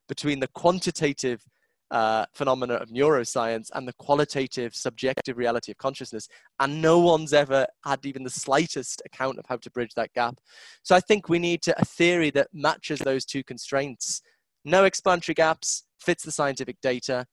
[0.08, 1.44] between the quantitative
[1.90, 6.28] uh, phenomena of neuroscience and the qualitative subjective reality of consciousness.
[6.60, 10.38] And no one's ever had even the slightest account of how to bridge that gap.
[10.82, 14.20] So i think we need to, a theory that matches those two constraints.
[14.64, 17.26] No explanatory gaps fits the scientific data.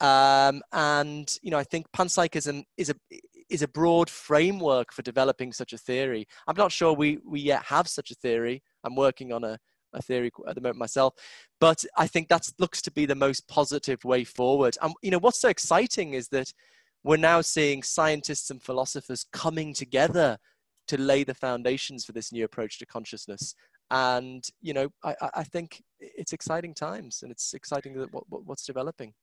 [0.00, 2.94] Um, and you know, I think panpsychism is a
[3.48, 6.26] is a broad framework for developing such a theory.
[6.46, 8.62] I'm not sure we we yet have such a theory.
[8.84, 9.58] I'm working on a,
[9.92, 11.14] a theory at the moment myself,
[11.60, 14.76] but I think that looks to be the most positive way forward.
[14.82, 16.52] And you know, what's so exciting is that
[17.04, 20.38] we're now seeing scientists and philosophers coming together
[20.88, 23.54] to lay the foundations for this new approach to consciousness.
[23.90, 28.66] And you know, I, I think it's exciting times, and it's exciting that what, what's
[28.66, 29.14] developing.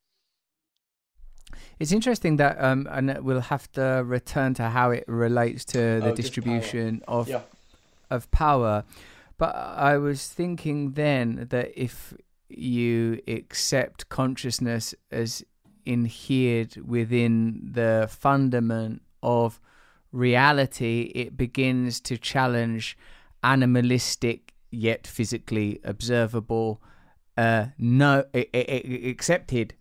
[1.80, 6.12] It's interesting that, um, and we'll have to return to how it relates to the
[6.12, 7.42] oh, distribution of yeah.
[8.10, 8.84] of power.
[9.38, 12.14] But I was thinking then that if
[12.50, 15.44] you accept consciousness as
[15.86, 19.60] inhered within the fundament of
[20.12, 22.98] reality, it begins to challenge
[23.44, 26.82] animalistic yet physically observable,
[27.38, 29.74] uh, no accepted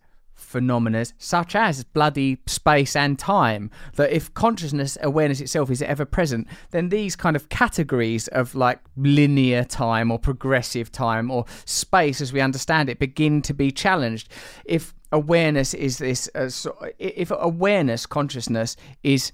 [0.43, 6.47] phenomena such as bloody space and time that if consciousness awareness itself is ever present
[6.70, 12.32] then these kind of categories of like linear time or progressive time or space as
[12.32, 14.28] we understand it begin to be challenged.
[14.64, 16.51] If awareness is this uh,
[16.99, 19.32] if awareness consciousness is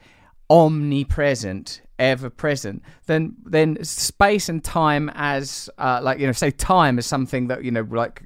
[0.50, 6.98] omnipresent ever present then then space and time as uh, like you know say time
[6.98, 8.22] as something that you know like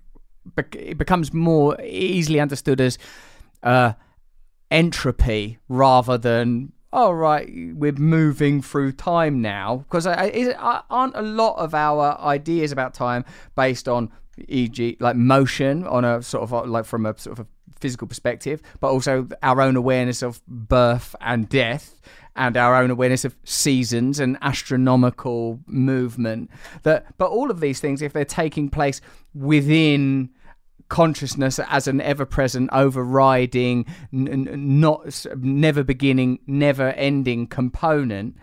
[0.57, 2.99] it becomes more easily understood as
[3.63, 3.93] uh,
[4.71, 11.75] entropy rather than all right we're moving through time now because aren't a lot of
[11.75, 13.25] our ideas about time
[13.57, 14.11] based on
[14.49, 14.97] e.g.
[15.01, 17.49] like motion on a sort of like from a sort of a
[17.81, 22.01] physical perspective but also our own awareness of birth and death
[22.37, 26.51] and our own awareness of seasons and astronomical movement
[26.83, 29.01] that but all of these things if they're taking place
[29.35, 30.31] within
[30.89, 38.37] consciousness as an ever-present overriding n- n- not never beginning never ending component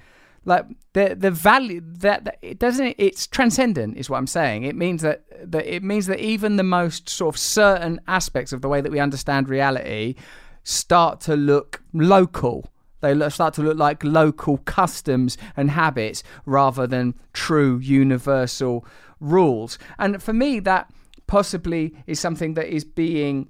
[0.45, 4.63] like the the value that, that it doesn't it's transcendent is what i'm saying.
[4.63, 8.61] It means that that it means that even the most sort of certain aspects of
[8.61, 10.15] the way that we understand reality
[10.63, 12.65] start to look local
[13.01, 18.85] they start to look like local customs and habits rather than true universal
[19.19, 19.77] rules.
[19.97, 20.91] And for me that
[21.27, 23.49] possibly is something that is being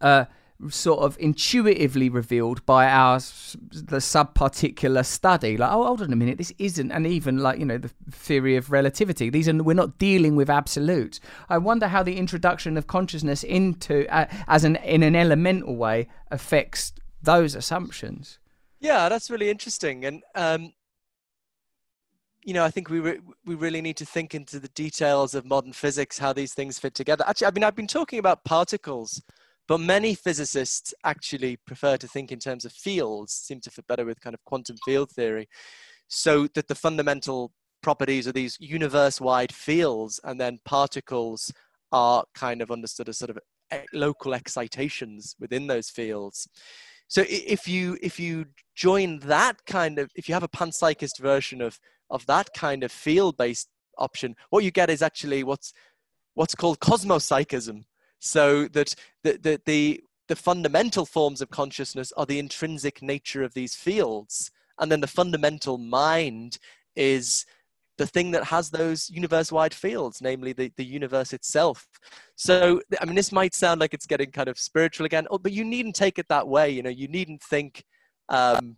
[0.00, 0.26] uh,
[0.68, 5.56] sort of intuitively revealed by our the subparticular study.
[5.56, 8.56] Like oh hold on a minute this isn't and even like you know the theory
[8.56, 9.30] of relativity.
[9.30, 11.20] These are we're not dealing with absolutes.
[11.48, 16.08] I wonder how the introduction of consciousness into uh, as an in an elemental way
[16.30, 18.38] affects those assumptions
[18.80, 20.72] Yeah, that's really interesting, and um,
[22.44, 25.44] you know, I think we re- we really need to think into the details of
[25.44, 27.24] modern physics, how these things fit together.
[27.26, 29.20] Actually, I mean, I've been talking about particles,
[29.66, 33.32] but many physicists actually prefer to think in terms of fields.
[33.32, 35.48] Seem to fit better with kind of quantum field theory,
[36.08, 37.52] so that the fundamental
[37.82, 41.52] properties of these universe-wide fields, and then particles
[41.92, 43.38] are kind of understood as sort of
[43.74, 46.48] e- local excitations within those fields.
[47.08, 51.60] So if you if you join that kind of if you have a panpsychist version
[51.60, 51.80] of
[52.10, 55.72] of that kind of field-based option, what you get is actually what's
[56.34, 57.86] what's called cosmopsychism.
[58.20, 58.94] So that
[59.24, 64.50] the the the, the fundamental forms of consciousness are the intrinsic nature of these fields,
[64.78, 66.58] and then the fundamental mind
[66.94, 67.46] is
[67.98, 71.86] the thing that has those universe-wide fields, namely the, the universe itself.
[72.36, 75.52] So, I mean, this might sound like it's getting kind of spiritual again, oh, but
[75.52, 76.70] you needn't take it that way.
[76.70, 77.84] You know, you needn't think
[78.28, 78.76] um,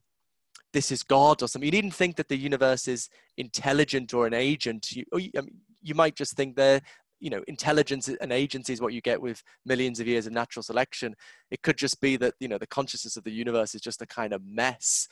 [0.73, 1.67] this is God or something.
[1.67, 4.91] You needn't think that the universe is intelligent or an agent.
[4.93, 6.81] You, or you, I mean, you might just think they're,
[7.19, 10.63] you know, intelligence and agency is what you get with millions of years of natural
[10.63, 11.15] selection.
[11.51, 14.07] It could just be that, you know, the consciousness of the universe is just a
[14.07, 15.09] kind of mess.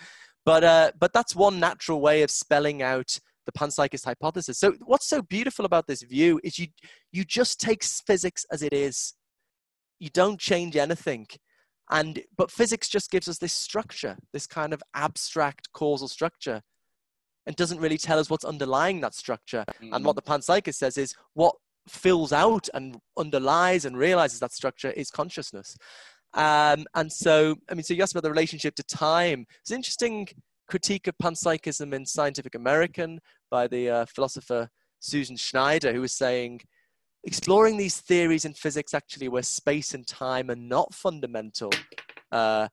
[0.46, 3.18] But, uh, but that's one natural way of spelling out
[3.48, 4.58] the panpsychist hypothesis.
[4.58, 6.66] So what's so beautiful about this view is you
[7.12, 9.14] you just take physics as it is.
[9.98, 11.26] You don't change anything.
[11.90, 16.60] And but physics just gives us this structure, this kind of abstract causal structure,
[17.46, 19.64] and doesn't really tell us what's underlying that structure.
[19.80, 21.54] And what the panpsychist says is what
[21.88, 25.74] fills out and underlies and realizes that structure is consciousness.
[26.34, 29.46] Um, and so, I mean, so you asked about the relationship to time.
[29.62, 30.28] It's an interesting
[30.68, 33.20] critique of panpsychism in Scientific American
[33.50, 34.68] by the uh, philosopher
[35.00, 36.60] Susan Schneider, who was saying,
[37.24, 41.70] exploring these theories in physics actually where space and time are not fundamental,
[42.32, 42.68] uh,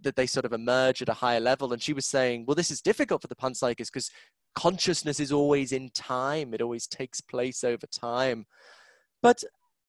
[0.00, 1.72] that they sort of emerge at a higher level.
[1.72, 4.10] And she was saying, well, this is difficult for the panpsychist because
[4.54, 8.46] consciousness is always in time, it always takes place over time.
[9.22, 9.42] But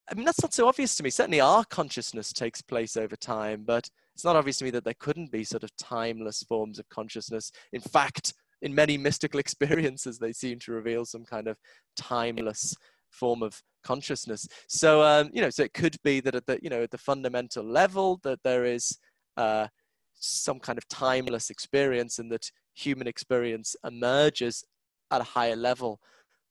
[0.09, 1.09] I mean, that's not so obvious to me.
[1.09, 4.93] Certainly, our consciousness takes place over time, but it's not obvious to me that there
[4.99, 7.51] couldn't be sort of timeless forms of consciousness.
[7.73, 8.33] In fact,
[8.65, 11.57] in many mystical experiences, they seem to reveal some kind of
[11.95, 12.75] timeless
[13.11, 14.47] form of consciousness.
[14.67, 16.97] So, um, you know, so it could be that at the, you know, at the
[16.97, 18.97] fundamental level, that there is
[19.37, 19.67] uh,
[20.15, 24.65] some kind of timeless experience, and that human experience emerges
[25.11, 26.01] at a higher level.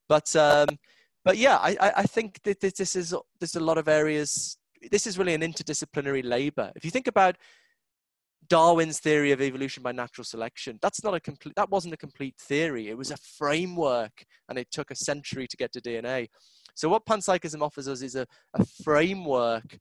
[0.09, 0.69] But um,
[1.25, 4.57] but yeah, I, I think that this, this is there's a lot of areas.
[4.91, 6.71] This is really an interdisciplinary labor.
[6.77, 7.37] If you think about
[8.49, 10.79] Darwin's theory of evolution by natural selection.
[10.83, 11.55] That's not a complete.
[11.57, 12.89] That wasn't a complete theory.
[12.89, 16.29] It was a framework, and it took a century to get to DNA.
[16.75, 19.79] So what panpsychism offers us is a, a framework,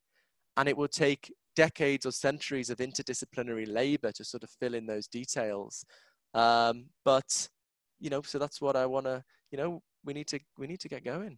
[0.57, 4.85] and it will take decades or centuries of interdisciplinary labor to sort of fill in
[4.85, 5.85] those details.
[6.33, 7.47] Um, but
[7.99, 9.23] you know, so that's what I want to.
[9.51, 11.37] You know, we need to we need to get going.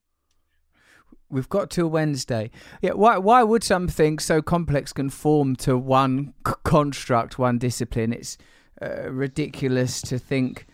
[1.29, 2.51] We've got till Wednesday.
[2.81, 8.13] Yeah, why why would something so complex conform to one c- construct, one discipline?
[8.13, 8.37] It's
[8.81, 10.67] uh, ridiculous to think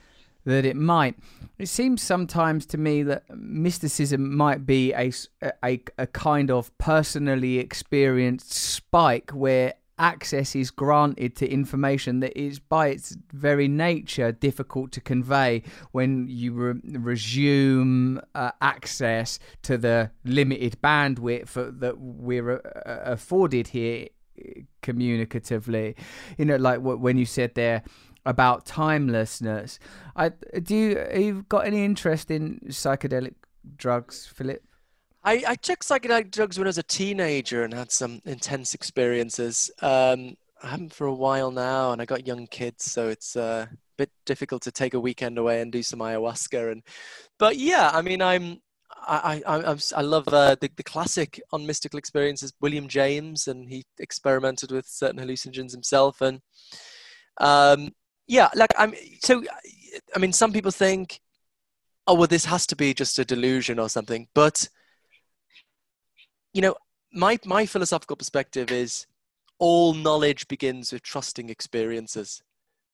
[0.46, 1.16] that it might.
[1.58, 5.12] It seems sometimes to me that mysticism might be a,
[5.64, 12.60] a, a kind of personally experienced spike where access is granted to information that is
[12.60, 20.10] by its very nature difficult to convey when you re- resume uh, access to the
[20.26, 24.08] limited bandwidth that we're uh, afforded here
[24.40, 25.96] uh, communicatively.
[26.38, 27.84] You know like what when you said there
[28.26, 29.80] about timelessness.
[30.16, 33.36] I do you you've got any interest in psychedelic
[33.78, 34.64] drugs philip
[35.24, 39.70] I, I took psychedelic drugs when I was a teenager and had some intense experiences.
[39.82, 43.68] Um, I haven't for a while now, and I got young kids, so it's uh,
[43.70, 46.72] a bit difficult to take a weekend away and do some ayahuasca.
[46.72, 46.84] And
[47.38, 48.62] but yeah, I mean, I'm
[49.08, 53.84] I I I love uh, the the classic on mystical experiences, William James, and he
[54.00, 56.42] experimented with certain hallucinogens himself, and
[57.40, 57.92] um,
[58.28, 58.94] yeah, like I'm
[59.24, 59.44] so.
[60.16, 61.20] I mean, some people think,
[62.08, 64.68] oh well, this has to be just a delusion or something, but
[66.54, 66.76] you know,
[67.14, 69.06] my my philosophical perspective is
[69.60, 72.42] all knowledge begins with trusting experiences,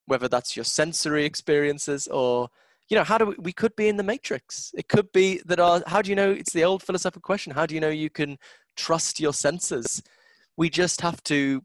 [0.05, 2.49] whether that's your sensory experiences or
[2.89, 4.71] you know how do we, we could be in the matrix.
[4.75, 7.65] It could be that our how do you know it's the old philosophical question how
[7.65, 8.37] do you know you can
[8.75, 10.01] trust your senses?
[10.55, 11.61] We just have to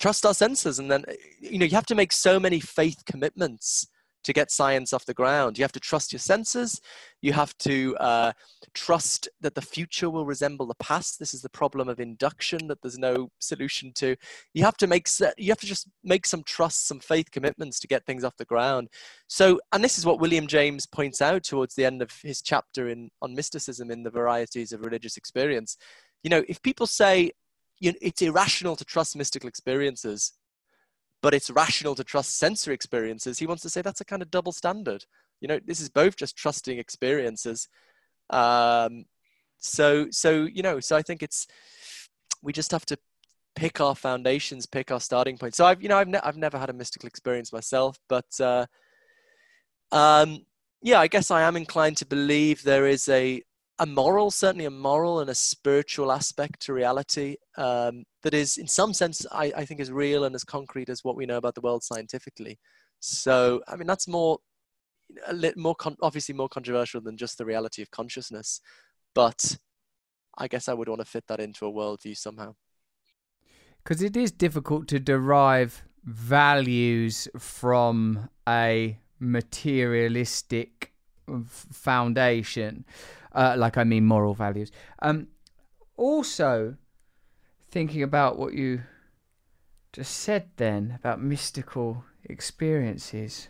[0.00, 1.04] trust our senses and then
[1.40, 3.86] you know you have to make so many faith commitments
[4.24, 5.56] to get science off the ground.
[5.56, 6.80] You have to trust your senses.
[7.22, 8.32] You have to uh,
[8.74, 11.18] trust that the future will resemble the past.
[11.18, 14.16] This is the problem of induction that there's no solution to.
[14.52, 15.08] You have to make
[15.38, 18.44] you have to just make some trust, some faith commitments to get things off the
[18.44, 18.88] ground.
[19.28, 22.88] So, and this is what William James points out towards the end of his chapter
[22.88, 25.76] in on mysticism in the varieties of religious experience.
[26.22, 27.32] You know, if people say
[27.80, 30.32] you know, it's irrational to trust mystical experiences,
[31.24, 33.38] but it's rational to trust sensory experiences.
[33.38, 35.06] He wants to say that's a kind of double standard.
[35.40, 37.66] You know, this is both just trusting experiences.
[38.28, 39.06] Um,
[39.56, 41.46] so, so you know, so I think it's
[42.42, 42.98] we just have to
[43.56, 45.54] pick our foundations, pick our starting point.
[45.54, 48.66] So I've, you know, I've, ne- I've never had a mystical experience myself, but uh,
[49.92, 50.44] um,
[50.82, 53.42] yeah, I guess I am inclined to believe there is a
[53.78, 58.68] a moral, certainly a moral and a spiritual aspect to reality um, that is, in
[58.68, 61.54] some sense, I, I, think is real and as concrete as what we know about
[61.54, 62.58] the world scientifically.
[63.00, 64.38] So, I mean, that's more,
[65.26, 68.60] a little more, con- obviously more controversial than just the reality of consciousness,
[69.14, 69.56] but
[70.38, 72.54] I guess I would want to fit that into a worldview somehow.
[73.82, 80.92] Because it is difficult to derive values from a materialistic
[81.48, 82.84] foundation
[83.34, 84.70] uh, like I mean moral values.
[85.00, 85.28] Um,
[85.96, 86.76] also,
[87.70, 88.82] thinking about what you
[89.92, 93.48] just said then about mystical experiences.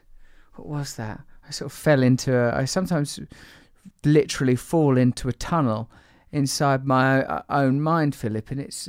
[0.54, 1.20] What was that?
[1.46, 2.54] I sort of fell into a.
[2.54, 3.20] I sometimes
[4.04, 5.90] literally fall into a tunnel
[6.32, 8.88] inside my own mind, Philip, and it's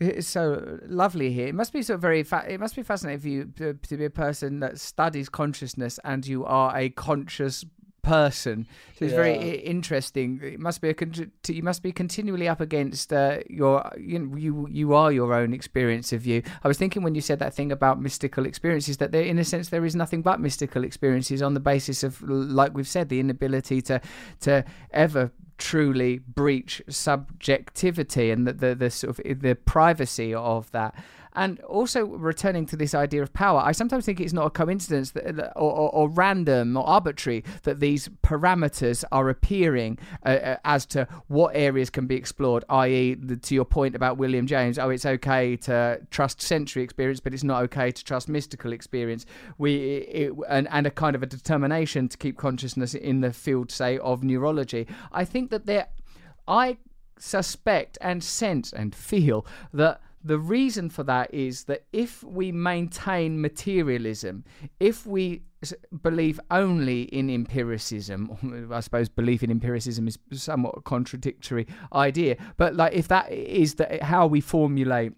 [0.00, 1.48] it's so lovely here.
[1.48, 2.22] It must be so very.
[2.22, 5.98] Fa- it must be fascinating for you to, to be a person that studies consciousness
[6.04, 7.64] and you are a conscious
[8.02, 8.66] person.
[8.96, 9.22] So it's yeah.
[9.22, 10.40] very interesting.
[10.42, 10.94] It must be a
[11.48, 16.12] you must be continually up against uh, your you, you you are your own experience
[16.12, 16.42] of you.
[16.62, 19.44] I was thinking when you said that thing about mystical experiences that there, in a
[19.44, 23.20] sense, there is nothing but mystical experiences on the basis of, like we've said, the
[23.20, 24.00] inability to
[24.40, 30.94] to ever truly breach subjectivity and the, the, the sort of the privacy of that.
[31.34, 35.12] And also returning to this idea of power, I sometimes think it's not a coincidence
[35.12, 40.86] that, or, or, or random or arbitrary that these parameters are appearing uh, uh, as
[40.86, 42.64] to what areas can be explored.
[42.68, 47.34] I.e., to your point about William James, oh, it's okay to trust sensory experience, but
[47.34, 49.26] it's not okay to trust mystical experience.
[49.58, 53.70] We it, and and a kind of a determination to keep consciousness in the field,
[53.70, 54.86] say, of neurology.
[55.12, 55.88] I think that there,
[56.46, 56.78] I
[57.18, 63.40] suspect and sense and feel that the reason for that is that if we maintain
[63.40, 64.44] materialism,
[64.80, 65.42] if we
[66.02, 72.74] believe only in empiricism, I suppose belief in empiricism is somewhat a contradictory idea, but
[72.74, 75.12] like if that is that how we formulate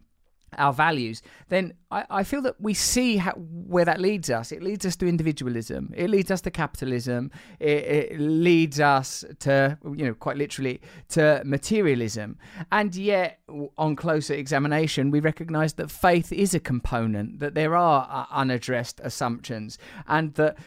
[0.59, 4.53] our values, then I, I feel that we see how, where that leads us.
[4.53, 5.93] It leads us to individualism.
[5.97, 7.31] It leads us to capitalism.
[7.59, 7.69] It,
[8.13, 10.81] it leads us to, you know, quite literally
[11.11, 12.39] to materialism.
[12.73, 13.41] And yet,
[13.79, 17.39] on closer examination, we recognise that faith is a component.
[17.41, 20.59] That there are uh, unaddressed assumptions, and that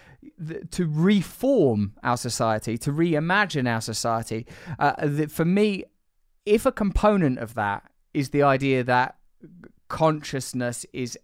[0.72, 4.46] to reform our society, to reimagine our society,
[4.80, 5.84] uh, for me,
[6.46, 9.18] if a component of that is the idea that
[9.94, 11.16] consciousness is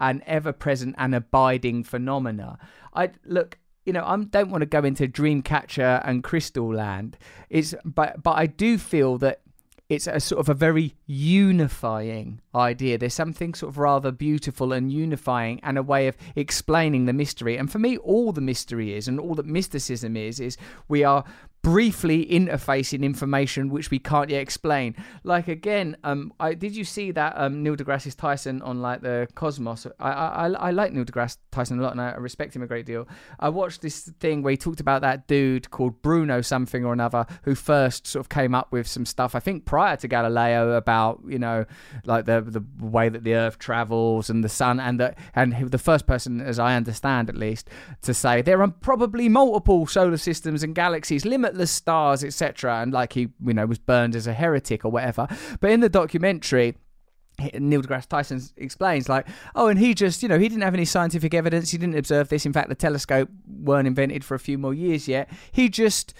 [0.00, 2.58] an ever-present and abiding phenomena.
[2.94, 7.18] I look, you know, I don't want to go into Dreamcatcher and Crystal Land.
[7.50, 9.42] It's but but I do feel that
[9.90, 12.96] it's a sort of a very unifying idea.
[12.96, 17.58] There's something sort of rather beautiful and unifying and a way of explaining the mystery.
[17.58, 20.56] And for me, all the mystery is and all that mysticism is, is
[20.88, 21.24] we are
[21.62, 24.94] briefly interfacing information which we can't yet explain.
[25.24, 29.28] Like again, um, I did you see that um Neil deGrasse Tyson on like the
[29.34, 29.86] Cosmos?
[29.98, 32.86] I I I like Neil deGrasse Tyson a lot and I respect him a great
[32.86, 33.06] deal.
[33.38, 37.26] I watched this thing where he talked about that dude called Bruno something or another
[37.42, 39.34] who first sort of came up with some stuff.
[39.34, 41.66] I think prior to Galileo about you know
[42.04, 45.64] like the the way that the Earth travels and the sun and the and he,
[45.64, 47.68] the first person, as I understand at least,
[48.02, 52.80] to say there are probably multiple solar systems and galaxies, limitless stars, etc.
[52.80, 55.28] And like he you know was burned as a heretic or whatever.
[55.60, 56.76] But in the documentary.
[57.54, 60.84] Neil deGrasse Tyson explains, like, oh, and he just, you know, he didn't have any
[60.84, 61.70] scientific evidence.
[61.70, 62.44] He didn't observe this.
[62.44, 65.30] In fact, the telescope weren't invented for a few more years yet.
[65.50, 66.12] He just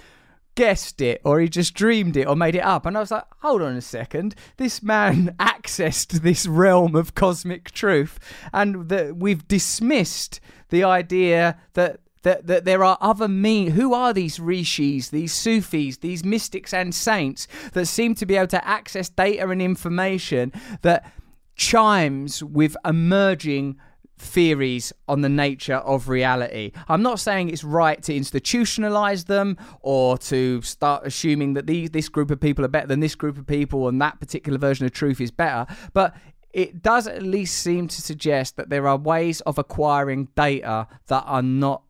[0.54, 2.86] guessed it or he just dreamed it or made it up.
[2.86, 4.34] And I was like, hold on a second.
[4.56, 8.18] This man accessed this realm of cosmic truth
[8.54, 14.12] and that we've dismissed the idea that that, that there are other mean who are
[14.12, 19.08] these rishis these sufis these mystics and saints that seem to be able to access
[19.08, 20.52] data and information
[20.82, 21.12] that
[21.56, 23.76] chimes with emerging
[24.20, 26.72] theories on the nature of reality.
[26.88, 32.08] I'm not saying it's right to institutionalize them or to start assuming that these, this
[32.08, 34.92] group of people are better than this group of people and that particular version of
[34.92, 36.14] truth is better, but
[36.52, 41.22] it does at least seem to suggest that there are ways of acquiring data that
[41.26, 41.82] are not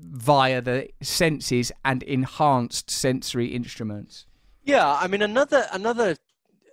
[0.00, 4.26] via the senses and enhanced sensory instruments.
[4.64, 6.16] Yeah, I mean another another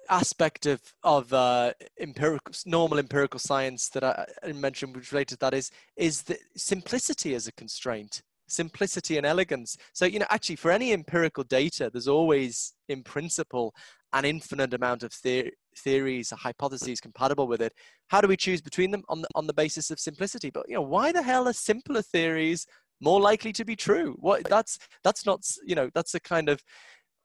[0.10, 5.54] aspect of of uh, empirical normal empirical science that I, mentioned, which related to that,
[5.54, 9.78] is is the simplicity as a constraint, simplicity and elegance.
[9.94, 13.74] So you know, actually, for any empirical data, there's always, in principle,
[14.14, 17.74] an infinite amount of the- theories, hypotheses compatible with it.
[18.08, 20.50] How do we choose between them on the on the basis of simplicity?
[20.50, 22.68] But you know, why the hell are simpler theories
[23.02, 24.16] more likely to be true?
[24.20, 26.64] What that's that's not you know that's a kind of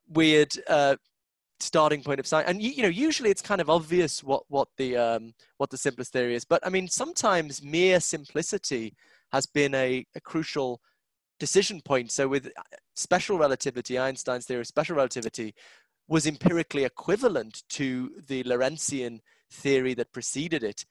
[0.08, 0.96] weird uh,
[1.60, 2.48] starting point of science.
[2.48, 5.78] And you, you know usually it's kind of obvious what what the um what the
[5.78, 6.44] simplest theory is.
[6.44, 8.94] But i mean sometimes mere simplicity
[9.32, 10.80] has been a, a crucial
[11.38, 12.10] decision point.
[12.12, 12.50] So with
[12.94, 15.54] special relativity einstein's theory of special relativity
[16.08, 19.20] was empirically equivalent to the lorentzian
[19.50, 20.84] theory that preceded it.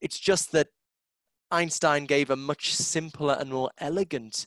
[0.00, 0.68] It's just that
[1.50, 4.46] einstein gave a much simpler and more elegant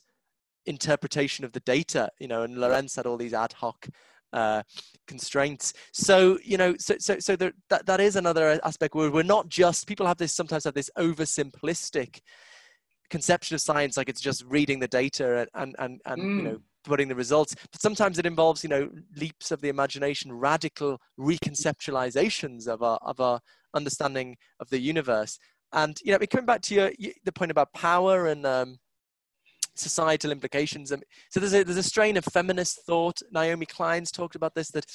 [0.66, 3.88] interpretation of the data you know and lorentz had all these ad hoc
[4.32, 4.62] uh,
[5.06, 5.74] constraints.
[5.92, 9.48] So you know, so so so there, that that is another aspect where we're not
[9.48, 12.20] just people have this sometimes have this oversimplistic
[13.10, 16.36] conception of science, like it's just reading the data and and and Mm.
[16.38, 17.54] you know putting the results.
[17.70, 23.20] But sometimes it involves you know leaps of the imagination, radical reconceptualizations of our of
[23.20, 23.40] our
[23.74, 25.38] understanding of the universe.
[25.72, 26.90] And you know, coming back to your
[27.24, 28.78] the point about power and um,
[29.74, 30.92] societal implications.
[30.92, 33.20] Um, so there's a there's a strain of feminist thought.
[33.30, 34.86] Naomi Klein's talked about this that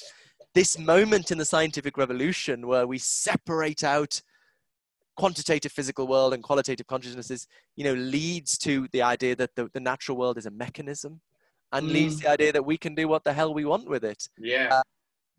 [0.53, 4.21] this moment in the scientific revolution where we separate out
[5.15, 9.79] quantitative physical world and qualitative consciousnesses, you know, leads to the idea that the, the
[9.79, 11.19] natural world is a mechanism
[11.71, 14.05] and leads to the idea that we can do what the hell we want with
[14.05, 14.29] it.
[14.37, 14.81] Yeah.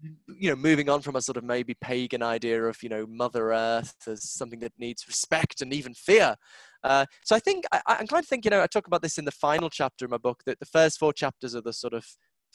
[0.01, 3.53] You know, moving on from a sort of maybe pagan idea of, you know, Mother
[3.53, 6.37] Earth as something that needs respect and even fear.
[6.85, 9.19] Uh, so I think I, I'm glad to think, you know, I talk about this
[9.19, 11.95] in the final chapter of my book, that the first four chapters are the sort
[11.95, 12.07] of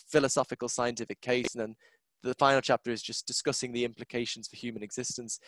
[0.09, 1.75] philosophical scientific case, and then
[2.23, 5.39] the final chapter is just discussing the implications for human existence.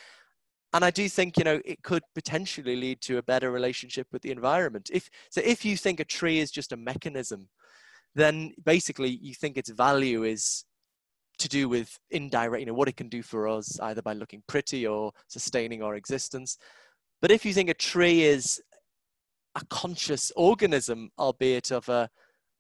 [0.74, 4.22] And I do think, you know, it could potentially lead to a better relationship with
[4.22, 4.90] the environment.
[4.92, 7.48] If so, if you think a tree is just a mechanism,
[8.16, 10.66] then basically you think its value is
[11.40, 14.44] to do with indirect, you know, what it can do for us, either by looking
[14.48, 16.58] pretty or sustaining our existence.
[17.22, 18.62] But if you think a tree is
[19.56, 22.10] a conscious organism, albeit of a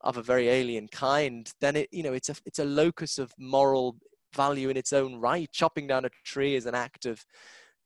[0.01, 3.31] of a very alien kind, then it you know it's a it's a locus of
[3.37, 3.97] moral
[4.35, 5.49] value in its own right.
[5.51, 7.23] Chopping down a tree is an act of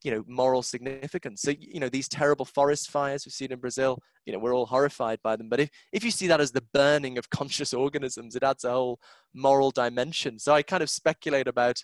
[0.04, 1.42] you know moral significance.
[1.42, 4.66] So you know these terrible forest fires we've seen in brazil you know we're all
[4.66, 5.50] horrified by them.
[5.50, 8.72] But if, if you see that as the burning of conscious organisms it adds a
[8.72, 9.00] whole
[9.34, 10.40] moral dimension.
[10.40, 11.84] So i kind of speculate about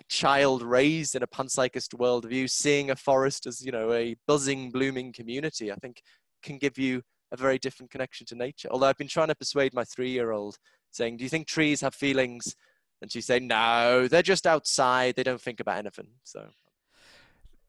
[0.00, 4.70] a child raised in a panpsychist worldview seeing a forest as you know a buzzing
[4.70, 6.00] blooming community i think
[6.42, 8.68] can give you a very different connection to nature.
[8.70, 10.56] Although i've been trying to persuade my three year old
[10.90, 12.54] saying do you think trees have feelings?
[13.00, 15.16] And she's saying no they're just outside.
[15.16, 16.08] They don't think about anything.
[16.24, 16.46] So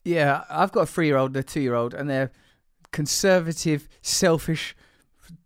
[0.04, 2.30] Yeah, I've got a three-year-old, and a two-year-old, and they're
[2.92, 4.76] conservative, selfish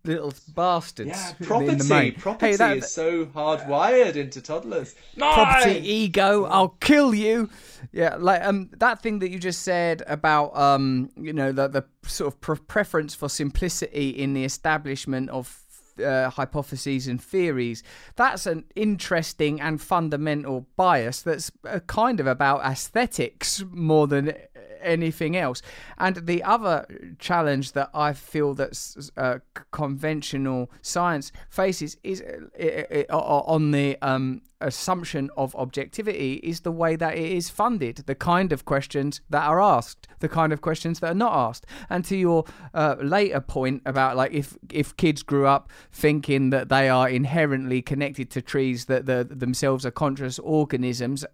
[0.03, 1.09] little bastards.
[1.09, 2.11] Yeah, property.
[2.11, 4.95] property Hey, that, is so hardwired into toddlers.
[5.17, 5.83] property Nine!
[5.83, 7.49] ego i'll kill you
[7.91, 11.83] yeah like um that thing that you just said about um you know the the
[12.03, 15.61] sort of pre- preference for simplicity in the establishment of
[16.05, 17.83] uh, hypotheses and theories
[18.15, 24.33] that's an interesting and fundamental bias that's uh, kind of about aesthetics more than
[24.81, 25.61] anything else
[25.97, 26.85] and the other
[27.19, 28.71] challenge that i feel that
[29.17, 29.39] uh,
[29.71, 37.15] conventional science faces is uh, on the um, assumption of objectivity is the way that
[37.17, 41.11] it is funded, the kind of questions that are asked, the kind of questions that
[41.11, 41.65] are not asked.
[41.89, 46.69] And to your uh, later point about like if if kids grew up thinking that
[46.69, 51.25] they are inherently connected to trees, that the, themselves are conscious organisms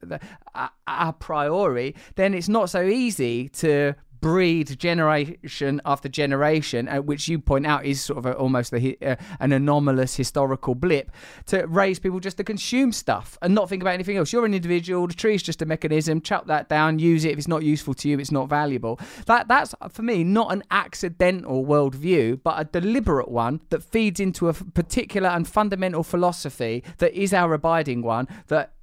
[0.87, 3.95] a priori, then it's not so easy to
[4.25, 8.97] breed generation after generation, uh, which you point out is sort of a, almost a,
[9.05, 11.11] uh, an anomalous historical blip,
[11.45, 14.33] to raise people just to consume stuff and not think about anything else.
[14.33, 15.05] You're an individual.
[15.05, 16.21] The tree is just a mechanism.
[16.21, 16.97] Chop that down.
[16.97, 17.33] Use it.
[17.33, 18.99] If it's not useful to you, it's not valuable.
[19.27, 24.49] That that's for me not an accidental worldview, but a deliberate one that feeds into
[24.49, 28.27] a particular and fundamental philosophy that is our abiding one.
[28.47, 28.73] That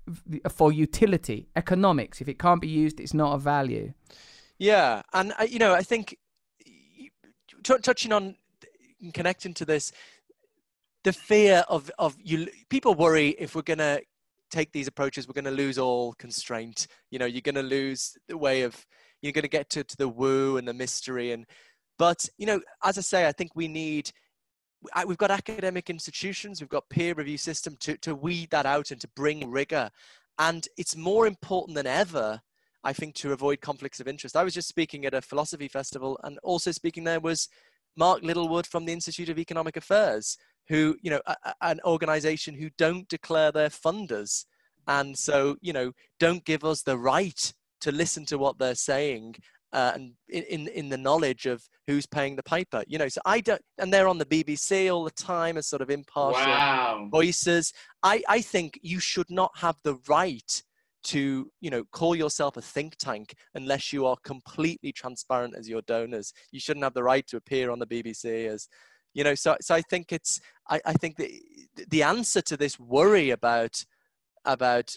[0.49, 2.21] for utility, economics.
[2.21, 3.93] If it can't be used, it's not of value.
[4.63, 6.17] Yeah, and I, you know, I think
[7.65, 8.37] t- touching on
[9.13, 9.91] connecting to this,
[11.03, 12.47] the fear of of you.
[12.71, 13.99] People worry if we're gonna
[14.53, 16.87] take these approaches, we're gonna lose all constraint.
[17.11, 18.87] You know, you're gonna lose the way of
[19.21, 21.45] you're gonna get to, to the woo and the mystery and.
[21.99, 24.13] But you know, as I say, I think we need.
[25.05, 29.01] We've got academic institutions, we've got peer review system to to weed that out and
[29.01, 29.91] to bring rigor,
[30.39, 32.43] and it's more important than ever
[32.85, 34.37] I think, to avoid conflicts of interest.
[34.37, 37.49] I was just speaking at a philosophy festival, and also speaking there was
[37.97, 40.37] Mark Littlewood from the Institute of Economic Affairs,
[40.69, 44.45] who, you know, a, a- an organization who don't declare their funders.
[44.89, 47.53] And so, you know, don't give us the right
[47.83, 49.37] to listen to what they're saying
[49.73, 53.09] uh, and in, in, the knowledge of who's paying the piper, you know.
[53.09, 56.47] So I don't, and they're on the BBC all the time as sort of impartial
[56.47, 57.09] Wow.
[57.11, 57.73] voices.
[58.03, 60.63] I, I think you should not have the right
[61.05, 65.83] to you know call yourself a think tank unless you are completely transparent as your
[65.83, 66.33] donors.
[66.53, 68.69] You shouldn't have the right to appear on the bbc as
[69.15, 71.41] you know so so i think it's i, I think the
[71.89, 73.85] the answer to this worry about
[74.45, 74.95] about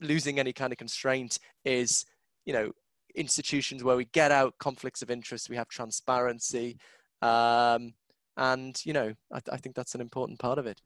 [0.00, 2.04] losing any kind of constraint is
[2.46, 2.70] you know
[3.14, 6.78] institutions where we get out conflicts of interest we have transparency
[7.22, 7.92] um,
[8.36, 10.80] and you know I, I think that's an important part of it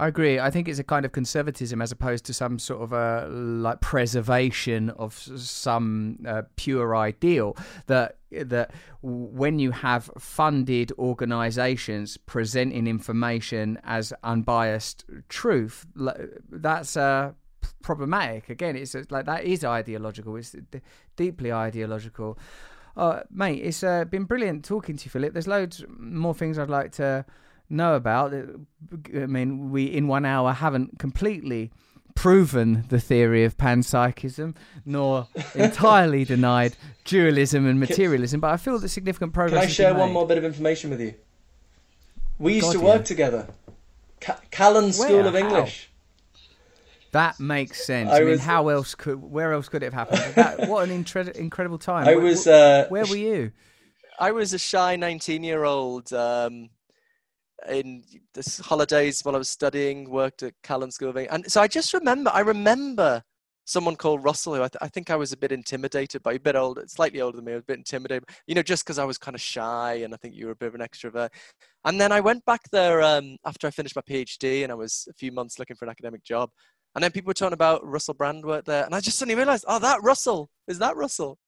[0.00, 0.40] I agree.
[0.40, 3.82] I think it's a kind of conservatism as opposed to some sort of a like
[3.82, 7.54] preservation of some uh, pure ideal
[7.86, 8.70] that that
[9.02, 15.86] when you have funded organizations presenting information as unbiased truth
[16.50, 17.32] that's uh,
[17.82, 18.48] problematic.
[18.48, 20.34] Again it's like that is ideological.
[20.36, 20.56] It's
[21.16, 22.38] deeply ideological.
[22.96, 25.34] Uh, mate it's uh, been brilliant talking to you philip.
[25.34, 27.26] There's loads more things i'd like to
[27.70, 28.34] know about.
[28.34, 31.70] I mean, we in one hour haven't completely
[32.14, 38.40] proven the theory of panpsychism, nor entirely denied dualism and materialism.
[38.40, 39.52] But I feel that significant progress.
[39.52, 41.14] Can I has share one more bit of information with you?
[42.38, 43.04] We used God, to work yeah.
[43.04, 43.46] together.
[44.20, 45.26] Ca- Callan School Where?
[45.26, 45.90] of English.
[47.12, 48.10] That makes sense.
[48.10, 49.20] I I, mean, was- how else could?
[49.22, 50.34] Where else could it have happened?
[50.34, 52.06] That, what an incre- incredible time.
[52.06, 52.46] I Where- was.
[52.46, 53.52] where, Uh, where were you?
[54.18, 56.68] I was a shy 19 year old um,
[57.68, 58.02] in
[58.34, 61.34] the holidays while I was studying, worked at Callan School of English.
[61.34, 63.22] And so I just remember, I remember
[63.64, 66.40] someone called Russell, who I, th- I think I was a bit intimidated by, a
[66.40, 69.18] bit older, slightly older than me, a bit intimidated, you know, just because I was
[69.18, 71.30] kind of shy and I think you were a bit of an extrovert.
[71.84, 75.06] And then I went back there um, after I finished my PhD and I was
[75.08, 76.50] a few months looking for an academic job.
[76.94, 78.84] And then people were talking about Russell Brand worked there.
[78.84, 81.38] And I just suddenly realized, oh, that Russell, is that Russell?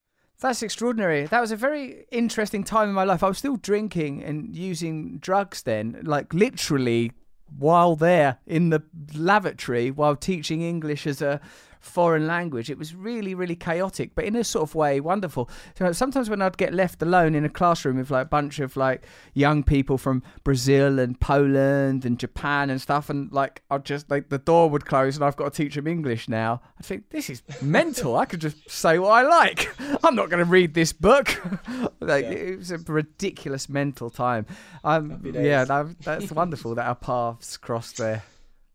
[0.40, 1.26] That's extraordinary.
[1.26, 3.22] That was a very interesting time in my life.
[3.22, 7.12] I was still drinking and using drugs then, like literally
[7.58, 8.82] while there in the
[9.14, 11.40] lavatory while teaching English as a
[11.82, 12.70] foreign language.
[12.70, 15.50] It was really, really chaotic, but in a sort of way, wonderful.
[15.76, 18.76] So sometimes when I'd get left alone in a classroom with like a bunch of
[18.76, 19.04] like
[19.34, 24.28] young people from Brazil and Poland and Japan and stuff, and like I'd just like
[24.28, 26.62] the door would close and I've got to teach them English now.
[26.78, 28.16] I'd think this is mental.
[28.16, 29.68] I could just say what I like.
[30.04, 31.40] I'm not going to read this book.
[32.00, 34.46] like it was a ridiculous mental time.
[34.84, 38.22] Um, yeah, that, that's wonderful that our paths crossed there.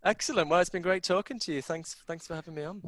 [0.03, 0.49] Excellent.
[0.49, 1.61] Well, it's been great talking to you.
[1.61, 2.81] Thanks, thanks for having me on.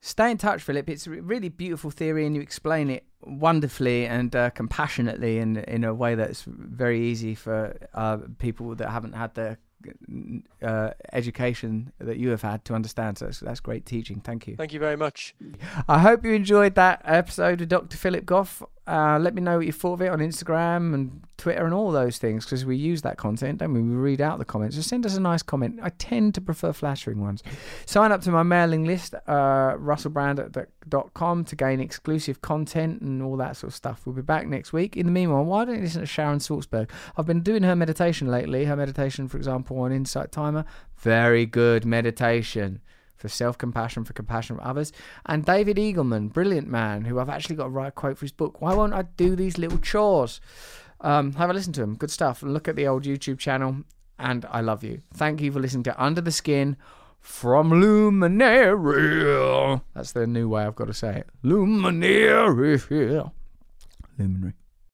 [0.00, 0.88] Stay in touch, Philip.
[0.88, 5.82] It's a really beautiful theory, and you explain it wonderfully and uh, compassionately, and in
[5.82, 9.58] a way that's very easy for uh, people that haven't had the
[10.62, 13.18] uh, education that you have had to understand.
[13.18, 14.20] So that's, that's great teaching.
[14.20, 14.56] Thank you.
[14.56, 15.34] Thank you very much.
[15.88, 17.96] I hope you enjoyed that episode of Dr.
[17.96, 18.62] Philip Goff.
[18.88, 21.92] Uh, let me know what you thought of it on Instagram and Twitter and all
[21.92, 23.82] those things because we use that content, don't we?
[23.82, 24.76] We read out the comments.
[24.76, 25.78] Just send us a nice comment.
[25.82, 27.42] I tend to prefer flattering ones.
[27.84, 33.58] Sign up to my mailing list, uh, russellbrand.com, to gain exclusive content and all that
[33.58, 34.06] sort of stuff.
[34.06, 34.96] We'll be back next week.
[34.96, 36.88] In the meanwhile, why don't you listen to Sharon Salzberg?
[37.18, 38.64] I've been doing her meditation lately.
[38.64, 40.64] Her meditation, for example, on Insight Timer.
[40.96, 42.80] Very good meditation
[43.18, 44.92] for self compassion, for compassion for others.
[45.26, 48.32] And David Eagleman, brilliant man, who I've actually got to write a quote for his
[48.32, 48.60] book.
[48.60, 50.40] Why won't I do these little chores?
[51.00, 51.96] Um, have a listen to him.
[51.96, 52.42] Good stuff.
[52.42, 53.84] Look at the old YouTube channel.
[54.18, 55.02] And I love you.
[55.14, 56.76] Thank you for listening to Under the Skin
[57.20, 59.80] from Luminary.
[59.94, 61.28] That's the new way I've got to say it.
[61.42, 62.78] Luminary.
[64.18, 64.54] Luminary.